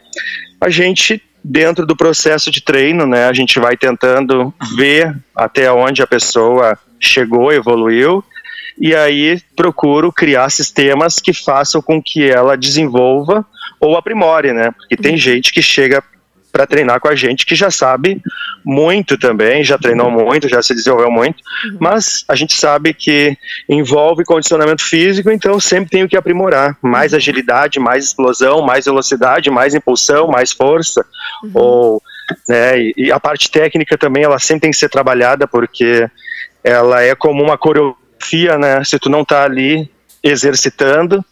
[0.62, 6.04] a gente, dentro do processo de treino, né, a gente vai tentando ver até onde
[6.04, 8.24] a pessoa chegou, evoluiu,
[8.80, 13.44] e aí procuro criar sistemas que façam com que ela desenvolva
[13.80, 14.70] ou aprimore, né?
[14.70, 16.04] Porque tem gente que chega
[16.52, 18.22] para treinar com a gente que já sabe
[18.66, 21.78] muito também, já treinou muito, já se desenvolveu muito, uhum.
[21.80, 27.14] mas a gente sabe que envolve condicionamento físico, então sempre tem o que aprimorar, mais
[27.14, 31.06] agilidade, mais explosão, mais velocidade, mais impulsão, mais força,
[31.44, 31.52] uhum.
[31.54, 32.04] ou
[32.48, 36.10] né, e, e a parte técnica também ela sempre tem que ser trabalhada porque
[36.64, 38.84] ela é como uma coreografia, né?
[38.84, 39.90] Se tu não tá ali
[40.22, 41.24] exercitando,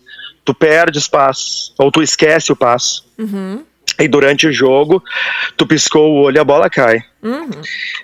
[0.45, 3.06] tu perde os passos ou tu esquece o passo.
[3.17, 3.63] Uhum
[3.99, 5.03] e durante o jogo,
[5.55, 7.01] tu piscou o olho e a bola cai.
[7.21, 7.49] Uhum.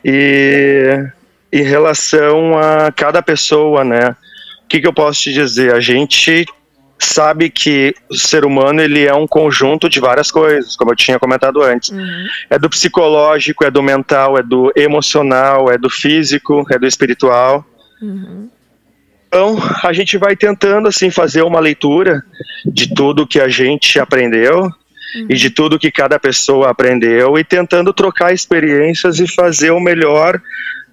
[0.04, 1.06] E
[1.52, 4.16] em relação a cada pessoa, né?
[4.66, 5.74] O que, que eu posso te dizer?
[5.74, 6.46] A gente
[6.98, 11.20] sabe que o ser humano ele é um conjunto de várias coisas, como eu tinha
[11.20, 11.90] comentado antes.
[11.90, 12.28] Uhum.
[12.50, 17.64] É do psicológico, é do mental, é do emocional, é do físico, é do espiritual.
[18.02, 18.50] Uhum.
[19.28, 22.24] Então, a gente vai tentando assim fazer uma leitura
[22.66, 24.72] de tudo que a gente aprendeu
[25.16, 25.28] uhum.
[25.30, 30.42] e de tudo que cada pessoa aprendeu e tentando trocar experiências e fazer o melhor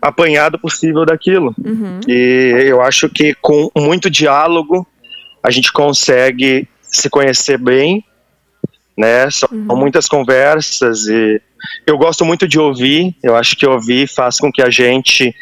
[0.00, 1.54] apanhado possível daquilo.
[1.62, 2.00] Uhum.
[2.08, 4.86] E eu acho que com muito diálogo
[5.42, 8.04] a gente consegue se conhecer bem,
[8.96, 9.30] né?
[9.30, 9.76] São uhum.
[9.76, 11.40] muitas conversas e
[11.86, 13.14] eu gosto muito de ouvir.
[13.22, 15.34] Eu acho que ouvir faz com que a gente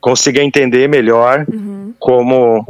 [0.00, 1.94] consiga entender melhor uhum.
[1.98, 2.66] como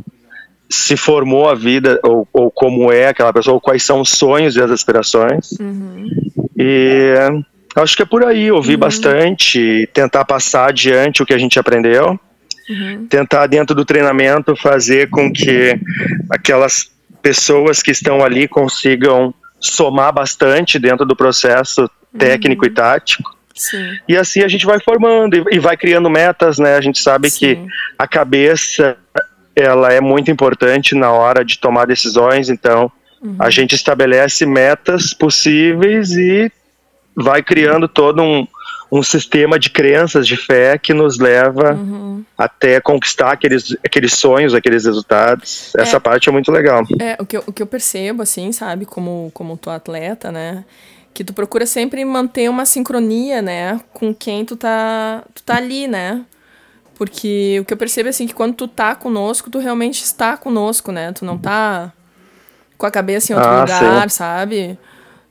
[0.72, 4.56] se formou a vida, ou, ou, como é aquela pessoa, ou quais são os sonhos
[4.56, 5.52] e as aspirações.
[5.60, 6.08] Uhum.
[6.56, 7.14] E
[7.76, 8.80] acho que é por aí, ouvir uhum.
[8.80, 12.18] bastante, tentar passar adiante o que a gente aprendeu,
[12.70, 13.06] uhum.
[13.06, 15.78] tentar dentro do treinamento fazer com que
[16.30, 22.74] aquelas pessoas que estão ali consigam somar bastante dentro do processo técnico e Uhum.
[22.74, 23.36] tático.
[23.54, 23.98] Sim.
[24.08, 26.76] E assim a gente vai formando e, e vai criando metas, né?
[26.76, 27.38] A gente sabe Sim.
[27.38, 27.66] que
[27.98, 28.96] a cabeça
[29.54, 33.36] ela é muito importante na hora de tomar decisões, então Uhum.
[33.38, 36.50] a gente estabelece metas possíveis e
[37.14, 38.46] vai criando todo um,
[38.90, 42.24] um sistema de crenças, de fé que nos leva Uhum.
[42.36, 45.72] até conquistar aqueles, aqueles sonhos, aqueles resultados.
[45.76, 46.00] Essa É.
[46.00, 46.82] parte é muito legal.
[47.00, 50.64] É, o que, eu, o que eu percebo, assim, sabe, como, como tu atleta, né?
[51.14, 53.78] Que tu procura sempre manter uma sincronia, né?
[53.92, 56.22] Com quem tu tá, tu tá ali, né?
[57.02, 60.92] Porque o que eu percebo, assim, que quando tu tá conosco, tu realmente está conosco,
[60.92, 61.12] né?
[61.12, 61.92] Tu não tá
[62.78, 64.78] com a cabeça em outro Ah, lugar, sabe?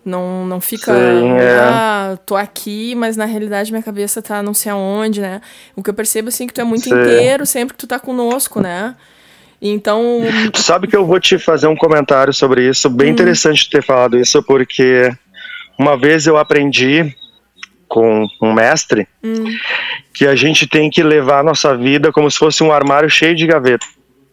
[0.03, 1.69] Não, não fica, Sim, é.
[1.69, 5.39] ah, tô aqui, mas na realidade minha cabeça tá não sei aonde, né?
[5.73, 6.93] O que eu percebo, assim, que tu é muito Sim.
[6.93, 8.93] inteiro sempre que tu tá conosco, né?
[9.62, 10.19] Então,
[10.51, 13.12] Tu sabe que eu vou te fazer um comentário sobre isso, bem Hum.
[13.13, 15.10] interessante ter falado isso, porque
[15.79, 17.15] uma vez eu aprendi
[17.91, 19.43] com um mestre hum,
[20.13, 23.36] que a gente tem que levar a nossa vida como se fosse um armário cheio
[23.36, 23.88] de gavetas.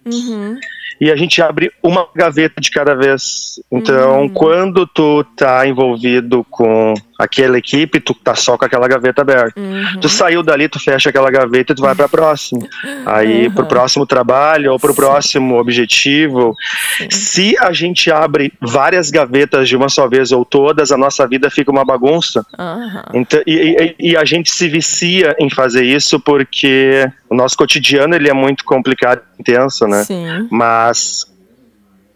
[0.07, 0.57] uhum,
[1.01, 3.61] E a gente abre uma gaveta de cada vez.
[3.71, 4.29] Então, Hum.
[4.29, 9.59] quando tu tá envolvido com aquela equipe, tu tá só com aquela gaveta aberta.
[9.61, 10.01] uhum.
[10.01, 12.65] Tu saiu dali, tu fecha aquela gaveta e tu vai pra próxima.
[13.05, 13.55] Aí, Uhum.
[13.55, 14.97] pro próximo trabalho ou pro Sim.
[14.97, 16.55] próximo objetivo.
[16.97, 17.09] Sim.
[17.11, 21.51] Se a gente abre várias gavetas de uma só vez ou todas, a nossa vida
[21.51, 22.47] fica uma bagunça.
[22.59, 23.03] Aham.
[23.15, 28.15] Então, e, e- e a gente se vicia em fazer isso porque o nosso cotidiano
[28.15, 30.05] ele é muito complicado e intenso, né?
[30.05, 30.47] Sim.
[30.51, 31.27] Mas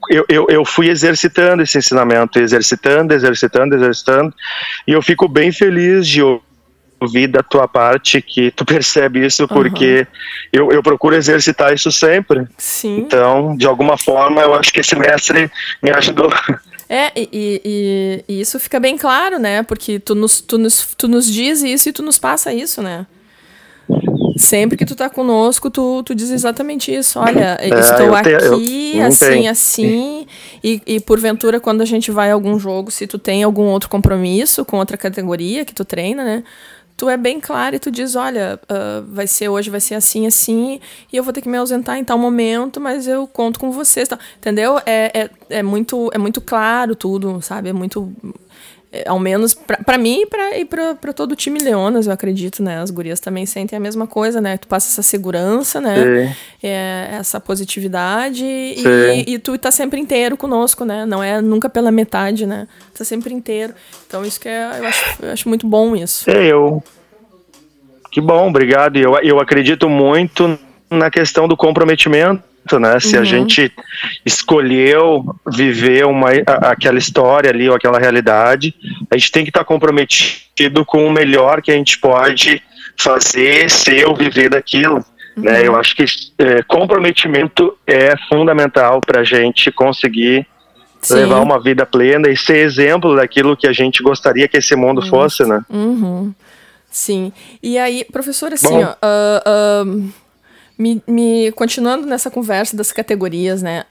[0.08, 4.34] eu, eu, eu fui exercitando esse ensinamento, exercitando, exercitando, exercitando,
[4.86, 6.22] e eu fico bem feliz de
[7.00, 10.06] ouvir da tua parte que tu percebe isso, porque
[10.52, 12.46] eu, eu procuro exercitar isso sempre.
[12.58, 12.98] Sim.
[12.98, 15.50] Então, de alguma forma, eu acho que esse mestre
[15.82, 16.32] me ajudou.
[16.88, 19.62] É, e, e, e, isso fica bem claro, né?
[19.62, 23.06] Porque tu nos, tu, nos, tu nos diz isso e tu nos passa isso, né?
[24.36, 27.18] Sempre que tu tá conosco, tu, tu diz exatamente isso.
[27.18, 30.26] Olha, é, estou aqui, eu, assim, assim.
[30.62, 33.88] E, e porventura, quando a gente vai a algum jogo, se tu tem algum outro
[33.88, 36.44] compromisso com outra categoria que tu treina, né?
[36.96, 40.24] tu é bem claro e tu diz, olha, uh, vai ser hoje, vai ser assim,
[40.24, 40.78] assim,
[41.12, 44.08] e eu vou ter que me ausentar em tal momento, mas eu conto com vocês,
[44.08, 44.16] tá?
[44.38, 44.78] entendeu?
[44.86, 47.70] É, é, é, muito, é muito claro tudo, sabe?
[47.70, 48.12] É muito
[49.06, 52.78] ao menos para mim e para e para todo o time Leonas, eu acredito, né?
[52.78, 54.58] As gurias também sentem a mesma coisa, né?
[54.58, 56.36] Tu passa essa segurança, né?
[56.62, 61.06] É, essa positividade e, e, tu tá sempre inteiro conosco, né?
[61.06, 62.68] Não é nunca pela metade, né?
[62.96, 63.72] Tá sempre inteiro.
[64.06, 66.30] Então isso que é, eu acho, eu acho muito bom isso.
[66.30, 66.82] É, eu.
[68.10, 68.98] Que bom, obrigado.
[68.98, 70.58] Eu, eu acredito muito
[70.90, 73.00] na questão do comprometimento né?
[73.00, 73.22] Se uhum.
[73.22, 73.72] a gente
[74.24, 78.74] escolheu viver uma, aquela história ali ou aquela realidade,
[79.10, 82.62] a gente tem que estar tá comprometido com o melhor que a gente pode
[82.96, 84.96] fazer, ser ou viver daquilo.
[84.96, 85.04] Né?
[85.36, 85.42] Uhum.
[85.42, 85.66] Né?
[85.66, 86.04] Eu acho que
[86.38, 90.46] é, comprometimento é fundamental para a gente conseguir
[91.00, 91.14] Sim.
[91.14, 95.00] levar uma vida plena e ser exemplo daquilo que a gente gostaria que esse mundo
[95.02, 95.08] uhum.
[95.08, 95.60] fosse, né?
[95.68, 96.32] Uhum.
[96.90, 97.32] Sim.
[97.62, 100.12] E aí, professor, assim, Bom, ó, uh, uh,
[100.82, 103.84] me, me continuando nessa conversa das categorias, né?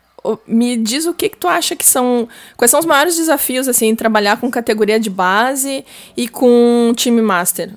[0.45, 2.27] Me diz o que, que tu acha que são.
[2.57, 7.71] Quais são os maiores desafios, assim, trabalhar com categoria de base e com time master?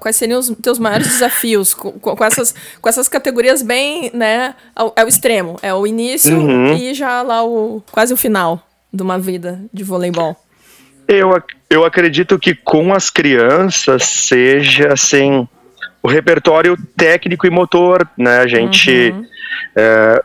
[0.00, 4.54] Quais seriam os teus maiores desafios com, com, essas, com essas categorias bem, né?
[4.96, 6.74] É o extremo, é o início uhum.
[6.74, 10.34] e já lá o quase o final de uma vida de voleibol.
[11.06, 11.30] Eu,
[11.68, 15.46] eu acredito que com as crianças seja assim
[16.02, 18.38] o repertório técnico e motor, né?
[18.38, 19.24] A gente uhum.
[19.76, 20.22] é,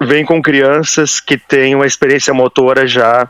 [0.00, 3.28] vem com crianças que têm uma experiência motora já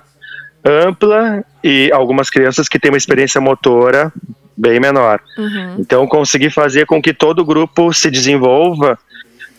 [0.64, 4.12] ampla e algumas crianças que têm uma experiência motora
[4.56, 5.20] bem menor.
[5.38, 5.76] Uhum.
[5.78, 8.98] Então, conseguir fazer com que todo o grupo se desenvolva,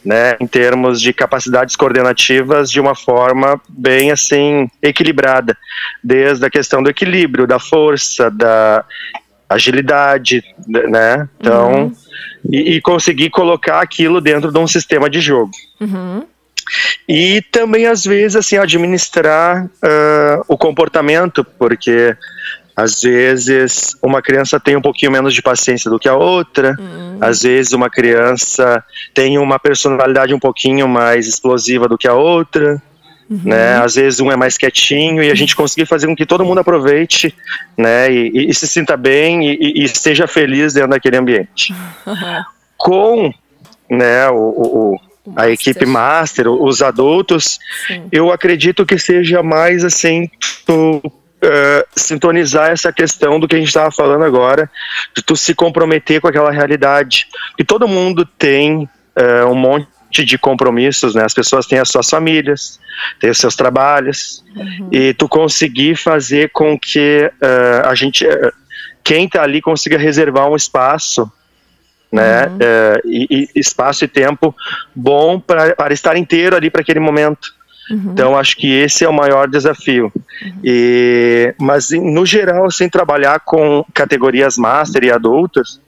[0.05, 5.57] né, em termos de capacidades coordenativas de uma forma bem assim equilibrada,
[6.03, 8.83] desde a questão do equilíbrio, da força, da
[9.53, 11.27] agilidade, né?
[11.39, 11.93] Então, uhum.
[12.49, 15.51] e, e, conseguir colocar aquilo dentro de um sistema de jogo.
[15.79, 16.25] Uhum.
[17.07, 22.15] E também, às vezes, assim, administrar uh, o comportamento, porque
[22.75, 27.17] às vezes uma criança tem um pouquinho menos de paciência do que a outra, uhum.
[27.19, 28.83] às vezes uma criança
[29.13, 32.81] tem uma personalidade um pouquinho mais explosiva do que a outra.
[33.31, 33.39] Uhum.
[33.45, 33.77] Né?
[33.77, 36.59] Às vezes um é mais quietinho e a gente conseguir fazer com que todo mundo
[36.59, 37.33] aproveite,
[37.77, 38.11] né?
[38.11, 41.73] E, e, e se sinta bem e, e, esteja feliz dentro daquele ambiente.
[42.05, 42.43] Uhum.
[42.77, 43.33] Com,
[43.89, 44.27] né?
[44.29, 44.99] O, o, o
[45.35, 48.07] a equipe master, os adultos, Sim.
[48.11, 50.27] eu acredito que seja mais assim,
[50.65, 54.69] tu, uh, sintonizar essa questão do que a gente estava falando agora,
[55.15, 57.27] de tu se comprometer com aquela realidade.
[57.57, 61.23] E todo mundo tem uh, um monte de compromissos, né?
[61.23, 62.79] As pessoas têm as suas famílias,
[63.19, 64.89] têm os seus trabalhos, uhum.
[64.91, 68.51] e tu conseguir fazer com que uh, a gente, uh,
[69.03, 71.31] quem está ali consiga reservar um espaço,
[72.11, 72.47] né?
[72.47, 72.55] Uhum.
[72.55, 74.53] Uh, e, e, espaço e tempo
[74.93, 77.53] bom para estar inteiro ali para aquele momento.
[77.89, 78.11] Uhum.
[78.11, 80.11] Então acho que esse é o maior desafio.
[80.15, 80.59] Uhum.
[80.63, 85.79] E, mas no geral, sem trabalhar com categorias master e adultas,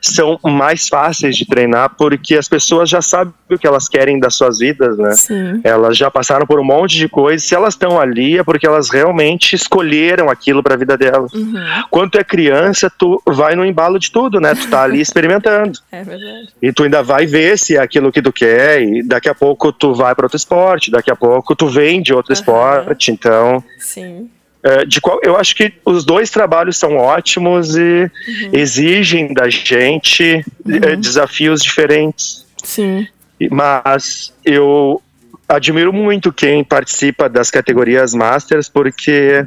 [0.00, 4.34] são mais fáceis de treinar porque as pessoas já sabem o que elas querem das
[4.34, 5.12] suas vidas, né?
[5.12, 5.60] Sim.
[5.64, 7.46] Elas já passaram por um monte de coisas.
[7.46, 11.32] Se elas estão ali é porque elas realmente escolheram aquilo para a vida delas.
[11.32, 11.54] Uhum.
[11.90, 14.54] Quando tu é criança, tu vai no embalo de tudo, né?
[14.54, 15.78] Tu tá ali experimentando.
[15.90, 16.48] É verdade.
[16.62, 19.72] E tu ainda vai ver se é aquilo que tu quer e daqui a pouco
[19.72, 22.38] tu vai para outro esporte, daqui a pouco tu vem de outro uhum.
[22.38, 24.28] esporte, então Sim.
[24.62, 28.50] É, de qual, eu acho que os dois trabalhos são ótimos e uhum.
[28.52, 31.00] exigem da gente é, uhum.
[31.00, 32.44] desafios diferentes.
[32.62, 33.06] Sim.
[33.50, 35.00] Mas eu
[35.48, 39.46] admiro muito quem participa das categorias Masters, porque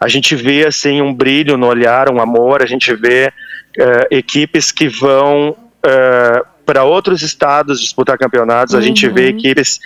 [0.00, 3.32] a gente vê assim um brilho no olhar, um amor, a gente vê
[3.78, 8.80] uh, equipes que vão uh, para outros estados disputar campeonatos, uhum.
[8.80, 9.38] a gente vê uhum.
[9.38, 9.78] equipes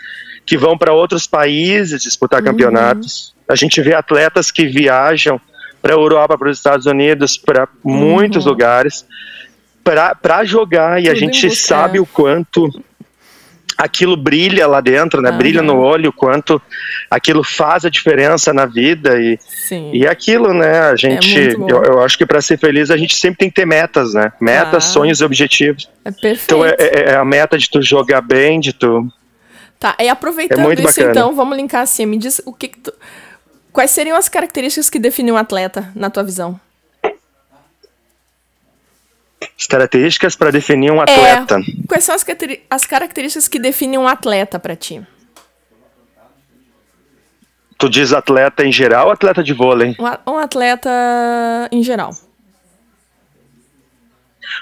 [0.44, 2.46] que vão para outros países disputar uhum.
[2.46, 3.31] campeonatos.
[3.52, 5.40] A gente vê atletas que viajam
[5.80, 7.94] para a Europa, para os Estados Unidos, para uhum.
[7.94, 9.04] muitos lugares
[9.84, 12.70] para jogar e Tudo a gente sabe o quanto
[13.76, 15.30] aquilo brilha lá dentro, né?
[15.30, 15.38] Uhum.
[15.38, 16.62] Brilha no olho, o quanto
[17.10, 19.90] aquilo faz a diferença na vida e, Sim.
[19.92, 20.82] e aquilo, né?
[20.82, 23.56] A gente, é eu, eu, acho que para ser feliz a gente sempre tem que
[23.56, 24.32] ter metas, né?
[24.40, 24.92] Metas, ah.
[24.92, 25.88] sonhos e objetivos.
[26.04, 26.44] É perfeito.
[26.44, 29.08] Então é, é, é, a meta de tu jogar bem, de tu.
[29.80, 31.10] Tá, e aproveitando é isso, bacana.
[31.10, 32.06] então, vamos linkar assim.
[32.06, 32.92] Me diz o que, que tu
[33.72, 36.60] quais seriam as características que definem um atleta, na tua visão?
[39.58, 41.56] As características para definir um atleta.
[41.56, 42.24] É, quais são as,
[42.70, 45.04] as características que definem um atleta para ti?
[47.78, 49.96] Tu diz atleta em geral ou atleta de vôlei?
[49.98, 50.88] Um, um atleta
[51.72, 52.12] em geral.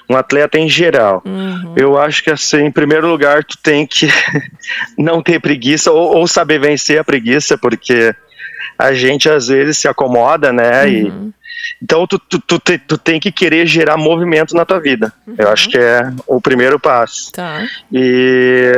[0.08, 1.22] Um atleta em geral.
[1.24, 1.74] Uhum.
[1.76, 4.08] Eu acho que, assim, em primeiro lugar, tu tem que
[4.96, 8.14] não ter preguiça ou, ou, saber vencer a preguiça, porque
[8.80, 10.84] a gente às vezes se acomoda, né?
[10.84, 11.28] Uhum.
[11.28, 11.40] E,
[11.82, 15.12] então tu, tu, tu, te, tu, tem que querer gerar movimento na tua vida.
[15.26, 15.34] Uhum.
[15.38, 17.30] Eu acho que é o primeiro passo.
[17.32, 17.66] Tá.
[17.92, 18.72] E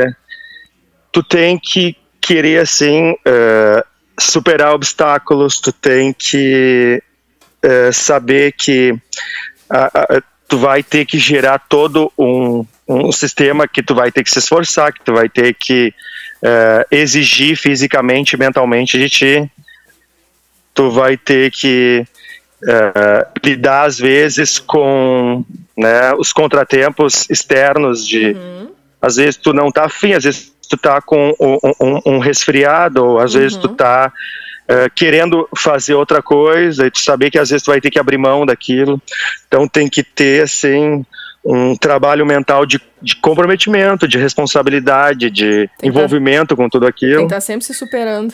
[1.12, 3.84] tu tem que querer, assim, uh,
[4.18, 7.02] superar obstáculos, tu tem que
[7.64, 13.94] uh, saber que uh, tu vai ter que gerar todo um, um sistema que tu
[13.94, 15.94] vai ter que se esforçar, que tu vai ter que
[16.90, 19.50] exigir fisicamente, mentalmente de ti.
[20.74, 22.06] Tu vai ter que
[23.44, 25.44] lidar às vezes com
[25.76, 28.70] né, os contratempos externos de uhum.
[29.00, 33.04] às vezes tu não tá afim, às vezes tu tá com um, um, um resfriado,
[33.04, 33.40] ou às uhum.
[33.40, 33.74] vezes tu uhum.
[33.74, 34.12] tá
[34.70, 37.98] uh, querendo fazer outra coisa, e tu saber que às vezes tu vai ter que
[37.98, 39.00] abrir mão daquilo.
[39.46, 41.04] Então tem que ter, assim,
[41.44, 47.16] um trabalho mental de, de comprometimento, de responsabilidade, de tem envolvimento tá, com tudo aquilo.
[47.16, 48.32] Tem que estar tá sempre se superando.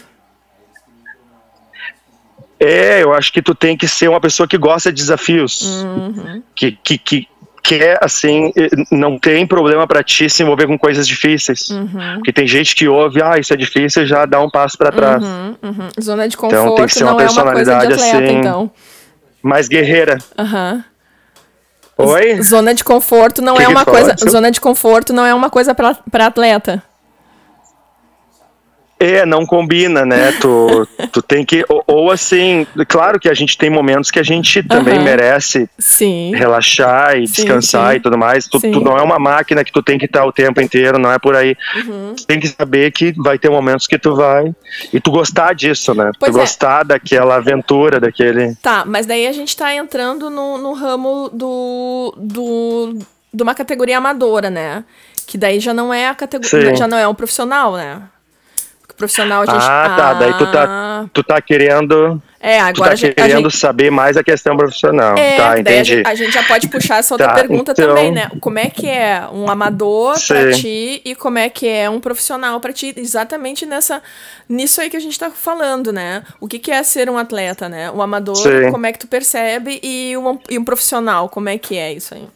[2.61, 6.43] É, eu acho que tu tem que ser uma pessoa que gosta de desafios, uhum.
[6.55, 7.29] que, que, que,
[7.63, 8.53] quer, assim,
[8.91, 11.69] não tem problema para ti se envolver com coisas difíceis.
[11.69, 12.15] Uhum.
[12.15, 15.23] Porque tem gente que ouve, ah, isso é difícil, já dá um passo para trás.
[15.23, 15.89] Uhum, uhum.
[16.01, 18.71] Zona de conforto então, tem que ser uma personalidade é uma atleta, assim, então.
[19.43, 20.19] mais guerreira.
[21.99, 22.41] Oi?
[22.43, 24.15] Zona de conforto não que é uma coisa.
[24.29, 26.83] Zona de conforto não é uma coisa para atleta.
[29.01, 30.33] É, não combina, né?
[30.41, 31.65] Tu, tu tem que.
[31.69, 35.05] Ou, ou, assim, claro que a gente tem momentos que a gente também uhum.
[35.05, 36.33] merece sim.
[36.35, 37.97] relaxar e sim, descansar sim.
[37.99, 38.49] e tudo mais.
[38.49, 41.13] Tu, tu, não é uma máquina que tu tem que estar o tempo inteiro, não
[41.13, 41.57] é por aí.
[41.77, 42.15] Uhum.
[42.17, 44.53] Tu tem que saber que vai ter momentos que tu vai.
[44.93, 46.11] E tu gostar disso, né?
[46.19, 46.41] Pois tu é.
[46.41, 48.57] gostar daquela aventura, daquele.
[48.57, 52.15] Tá, mas daí a gente tá entrando no, no ramo do.
[52.17, 52.99] do
[53.33, 54.83] de uma categoria amadora, né?
[55.27, 56.75] Que daí já não é a categoria.
[56.75, 58.03] Já não é um profissional, né?
[58.95, 59.65] Profissional a gente.
[59.65, 60.15] Ah, tá.
[60.15, 61.07] Daí tu tá, ah.
[61.13, 62.21] tu tá querendo.
[62.41, 63.57] É, agora tu tá querendo gente...
[63.57, 65.17] saber mais a questão profissional.
[65.17, 66.03] É, tá, entendi.
[66.07, 67.89] A gente, já pode puxar essa outra tá, pergunta então...
[67.89, 68.31] também, né?
[68.41, 72.61] Como é que é um amador pra ti e como é que é um profissional
[72.61, 72.95] pra ti?
[72.97, 74.03] Exatamente nessa,
[74.49, 76.23] nisso aí que a gente tá falando, né?
[76.41, 77.91] O que, que é ser um atleta, né?
[77.91, 78.71] Um amador, Sim.
[78.71, 79.81] como é que tu percebe?
[79.83, 82.27] E um, e um profissional, como é que é isso aí?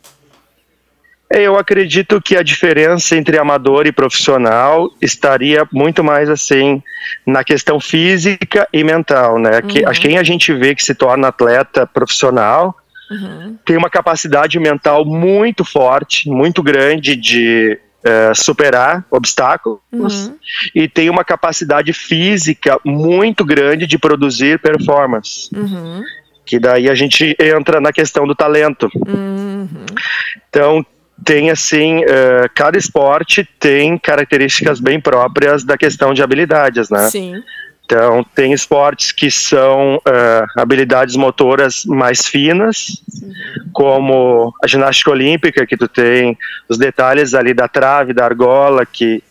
[1.35, 6.83] Eu acredito que a diferença entre amador e profissional estaria muito mais assim
[7.27, 9.61] na questão física e mental, né?
[9.63, 9.69] Uhum.
[9.69, 12.77] Que quem a gente vê que se torna atleta profissional
[13.11, 13.57] uhum.
[13.65, 20.37] tem uma capacidade mental muito forte, muito grande de uh, superar obstáculos uhum.
[20.75, 25.49] e tem uma capacidade física muito grande de produzir performance.
[25.55, 26.03] Uhum.
[26.45, 28.91] Que daí a gente entra na questão do talento.
[28.95, 29.69] Uhum.
[30.49, 30.85] Então,
[31.25, 37.09] tem assim, uh, cada esporte tem características bem próprias da questão de habilidades, né?
[37.11, 37.43] Sim.
[37.85, 43.33] Então, tem esportes que são uh, habilidades motoras mais finas, uhum.
[43.73, 46.39] como a ginástica olímpica, que tu tem
[46.69, 49.23] os detalhes ali da trave, da argola, que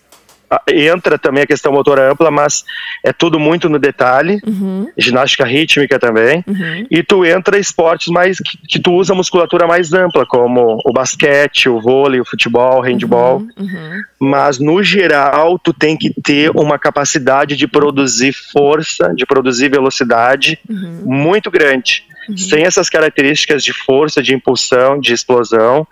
[0.67, 2.65] entra também a questão motora ampla, mas
[3.03, 4.87] é tudo muito no detalhe, uhum.
[4.97, 6.85] ginástica rítmica também, uhum.
[6.89, 11.69] e tu entra esportes mais que, que, tu usa musculatura mais ampla, como o basquete,
[11.69, 13.65] o vôlei, o futebol, o handball, uhum.
[13.65, 14.01] uhum.
[14.19, 20.59] mas no geral tu tem que ter uma capacidade de produzir força, de produzir velocidade
[20.69, 21.01] uhum.
[21.05, 22.03] muito grande.
[22.29, 22.37] Uhum.
[22.37, 25.87] Sem essas características de força, de impulsão, de explosão,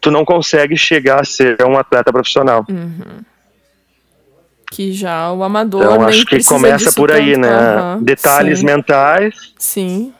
[0.00, 2.64] tu não consegue chegar a ser um atleta profissional.
[2.68, 3.24] Uhum
[4.76, 7.40] que já o amador então, acho que começa por aí, tanto.
[7.46, 7.80] né?
[7.94, 8.66] Uhum, detalhes sim.
[8.66, 9.34] mentais.
[9.58, 10.12] Sim.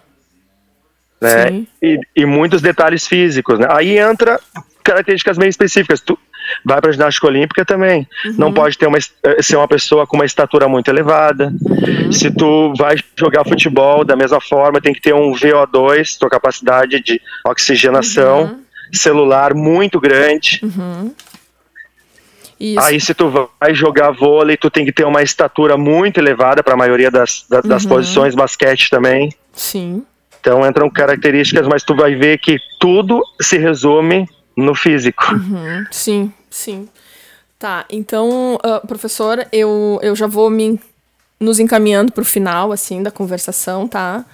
[1.20, 1.48] Né?
[1.48, 1.66] Sim.
[1.82, 3.66] E, e, muitos detalhes físicos, né?
[3.68, 4.40] Aí entra
[4.82, 6.00] características bem específicas.
[6.00, 6.18] Tu
[6.64, 8.08] vai para ginástica olímpica também.
[8.24, 8.34] Uhum.
[8.38, 11.52] Não pode ter uma, eh, ser uma pessoa com uma estatura muito elevada.
[11.60, 12.10] Uhum.
[12.10, 16.98] Se tu vai jogar futebol da mesma forma, tem que ter um VO2, tua capacidade
[17.02, 18.62] de oxigenação uhum.
[18.90, 20.60] celular muito grande.
[20.62, 21.12] Uhum.
[22.58, 22.80] Isso.
[22.80, 23.30] Aí se tu
[23.60, 27.44] vai jogar vôlei, tu tem que ter uma estatura muito elevada para a maioria das,
[27.48, 27.68] das, uhum.
[27.68, 29.32] das posições, basquete também.
[29.52, 30.02] Sim.
[30.40, 35.34] Então entram características, mas tu vai ver que tudo se resume no físico.
[35.34, 35.84] Uhum.
[35.90, 36.88] Sim, sim.
[37.58, 40.78] Tá, então, uh, professor, eu, eu já vou me
[41.38, 44.24] nos encaminhando pro final, assim, da conversação, tá?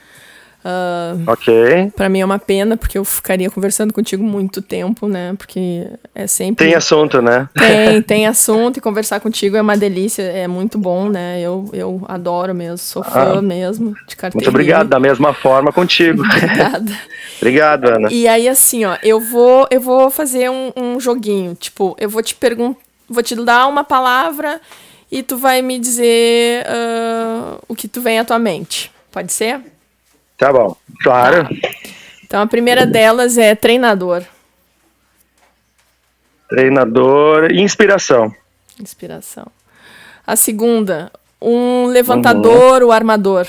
[0.65, 1.93] Uh, Ok.
[1.97, 5.35] Pra mim é uma pena, porque eu ficaria conversando contigo muito tempo, né?
[5.37, 6.67] Porque é sempre.
[6.67, 7.49] Tem assunto, né?
[7.55, 11.41] Tem, tem assunto e conversar contigo é uma delícia, é muito bom, né?
[11.41, 14.35] Eu, eu adoro mesmo, sou fã Ah, mesmo de carteirinha.
[14.35, 16.23] Muito obrigado, da mesma forma contigo.
[16.33, 16.93] Obrigada.
[17.39, 18.09] obrigado, Ana.
[18.13, 21.55] E aí, assim, ó, eu vou, eu vou fazer um, um joguinho.
[21.55, 24.61] Tipo, eu vou te perguntar, vou te dar uma palavra
[25.11, 28.93] e tu vai me dizer ah, o que tu vem à tua mente.
[29.11, 29.61] Pode ser?
[30.43, 30.76] Tá bom.
[31.05, 31.47] Claro.
[32.24, 34.24] Então, a primeira delas é treinador.
[36.49, 38.34] Treinador, inspiração.
[38.80, 39.47] Inspiração.
[40.26, 43.47] A segunda, um levantador, o armador.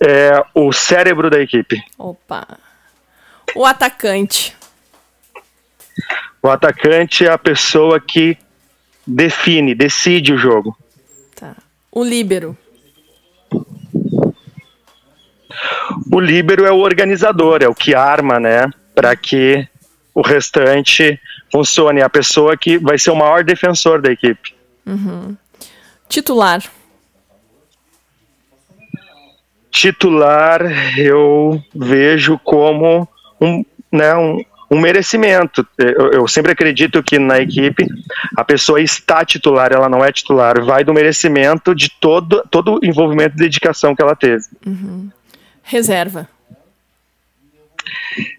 [0.00, 1.78] É o cérebro da equipe.
[1.98, 2.58] Opa.
[3.54, 4.56] O atacante.
[6.42, 8.38] O atacante é a pessoa que
[9.06, 10.74] define, decide o jogo.
[11.36, 11.54] Tá.
[11.92, 12.56] O líbero.
[16.12, 19.66] O líbero é o organizador, é o que arma, né, para que
[20.14, 21.20] o restante
[21.52, 22.00] funcione.
[22.00, 24.54] É a pessoa que vai ser o maior defensor da equipe.
[26.08, 26.62] Titular.
[29.70, 33.06] Titular eu vejo como
[33.40, 35.66] um, né, um, um merecimento.
[35.76, 37.86] Eu, eu sempre acredito que na equipe
[38.36, 40.62] a pessoa está titular, ela não é titular.
[40.64, 44.44] Vai do merecimento de todo, todo o envolvimento e dedicação que ela teve.
[45.68, 46.26] Reserva.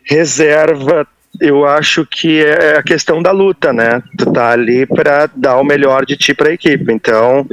[0.03, 1.07] reserva,
[1.39, 4.01] eu acho que é a questão da luta, né?
[4.17, 6.91] Tu tá ali para dar o melhor de ti para a equipe.
[6.91, 7.47] Então,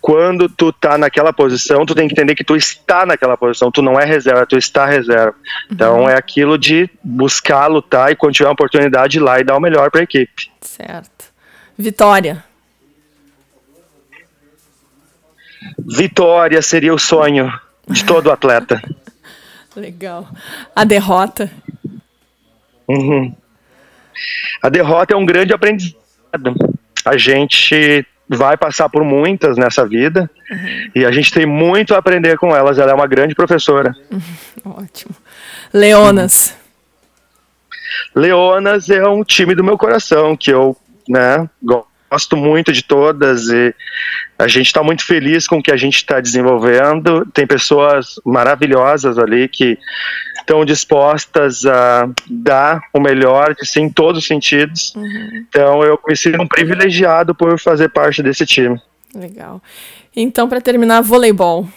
[0.00, 3.72] quando tu tá naquela posição, tu tem que entender que tu está naquela posição.
[3.72, 5.34] Tu não é reserva, tu está reserva.
[5.68, 9.56] Então, é aquilo de buscar lutar e quando tiver uma oportunidade ir lá e dar
[9.56, 10.48] o melhor para a equipe.
[10.60, 11.24] Certo.
[11.76, 12.44] Vitória.
[15.76, 17.52] Vitória seria o sonho
[17.88, 18.80] de todo atleta.
[19.78, 20.28] Legal.
[20.74, 21.50] A derrota.
[22.88, 23.34] Uhum.
[24.60, 25.96] A derrota é um grande aprendizado.
[27.04, 30.28] A gente vai passar por muitas nessa vida
[30.94, 32.78] e a gente tem muito a aprender com elas.
[32.78, 33.94] Ela é uma grande professora.
[34.64, 35.14] Ótimo.
[35.72, 36.56] Leonas.
[38.14, 40.76] Leonas é um time do meu coração que eu,
[41.08, 41.88] né, gosto
[42.36, 43.74] muito de todas e
[44.38, 47.26] a gente está muito feliz com o que a gente está desenvolvendo.
[47.32, 49.78] Tem pessoas maravilhosas ali que
[50.38, 54.94] estão dispostas a dar o melhor de si em todos os sentidos.
[55.32, 58.80] Então eu me sinto um privilegiado por fazer parte desse time.
[59.14, 59.62] Legal.
[60.14, 61.68] Então, para terminar, voleibol.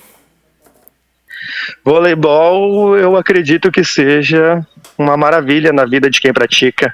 [1.84, 4.66] Voleibol, eu acredito que seja
[4.98, 6.94] uma maravilha na vida de quem pratica.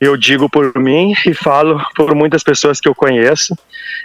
[0.00, 3.56] Eu digo por mim e falo por muitas pessoas que eu conheço.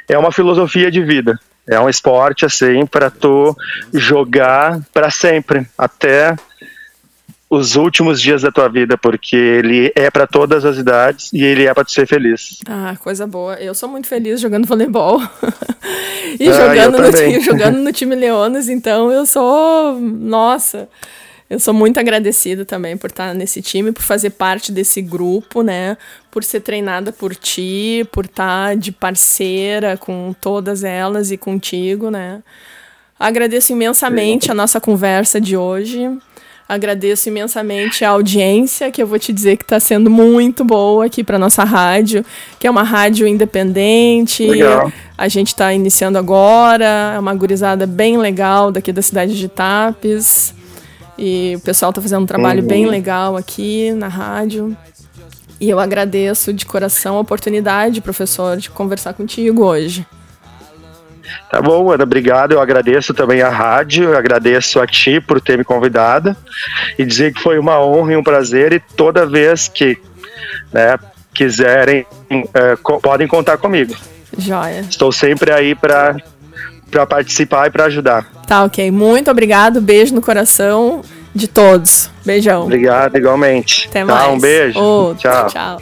[0.09, 1.39] É uma filosofia de vida.
[1.67, 3.55] É um esporte assim para tu
[3.93, 6.35] jogar para sempre, até
[7.49, 11.65] os últimos dias da tua vida, porque ele é para todas as idades e ele
[11.65, 12.59] é para tu ser feliz.
[12.67, 13.55] Ah, coisa boa.
[13.55, 15.21] Eu sou muito feliz jogando voleibol.
[16.39, 19.99] e Ah, jogando, no jogando no time Leonas, então eu sou.
[19.99, 20.89] Nossa.
[21.47, 25.95] Eu sou muito agradecida também por estar nesse time, por fazer parte desse grupo, né?
[26.31, 32.41] Por ser treinada por ti, por estar de parceira com todas elas e contigo, né?
[33.19, 36.09] Agradeço imensamente a nossa conversa de hoje.
[36.67, 41.23] Agradeço imensamente a audiência, que eu vou te dizer que está sendo muito boa aqui
[41.23, 42.25] para nossa rádio,
[42.59, 44.47] que é uma rádio independente.
[44.47, 44.91] Legal.
[45.15, 50.55] A gente está iniciando agora, é uma gurizada bem legal daqui da cidade de Tapes.
[51.17, 52.67] E o pessoal está fazendo um trabalho Uhum.
[52.67, 54.75] bem legal aqui na rádio.
[55.59, 60.05] E eu agradeço de coração a oportunidade, professor, de conversar contigo hoje.
[61.49, 62.51] Tá bom, Ana, obrigado.
[62.51, 66.35] Eu agradeço também a rádio, agradeço a ti por ter me convidado
[66.99, 68.73] e dizer que foi uma honra e um prazer.
[68.73, 69.97] E toda vez que
[70.73, 70.99] né,
[71.33, 72.05] quiserem,
[72.53, 73.95] eh, co- podem contar comigo.
[74.37, 74.81] Joia.
[74.81, 76.17] Estou sempre aí para
[77.03, 78.27] participar e para ajudar.
[78.45, 78.91] Tá, ok.
[78.91, 79.81] Muito obrigado.
[79.81, 81.01] Beijo no coração
[81.33, 82.11] de todos.
[82.23, 82.63] Beijão.
[82.65, 83.87] Obrigado, igualmente.
[83.89, 84.29] Até Tá, mais.
[84.29, 84.79] um beijo.
[84.79, 85.27] Outro.
[85.29, 85.47] Tchau.
[85.47, 85.81] Tchau.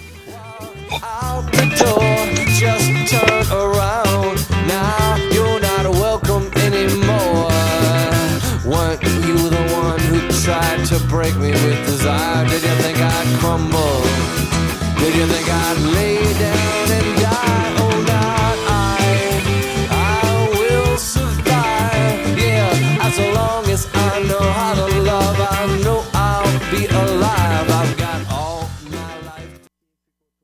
[10.44, 12.44] tried to break me with desire?
[12.44, 14.02] You think I'd crumble?
[15.00, 16.73] Did you think I'd lay down?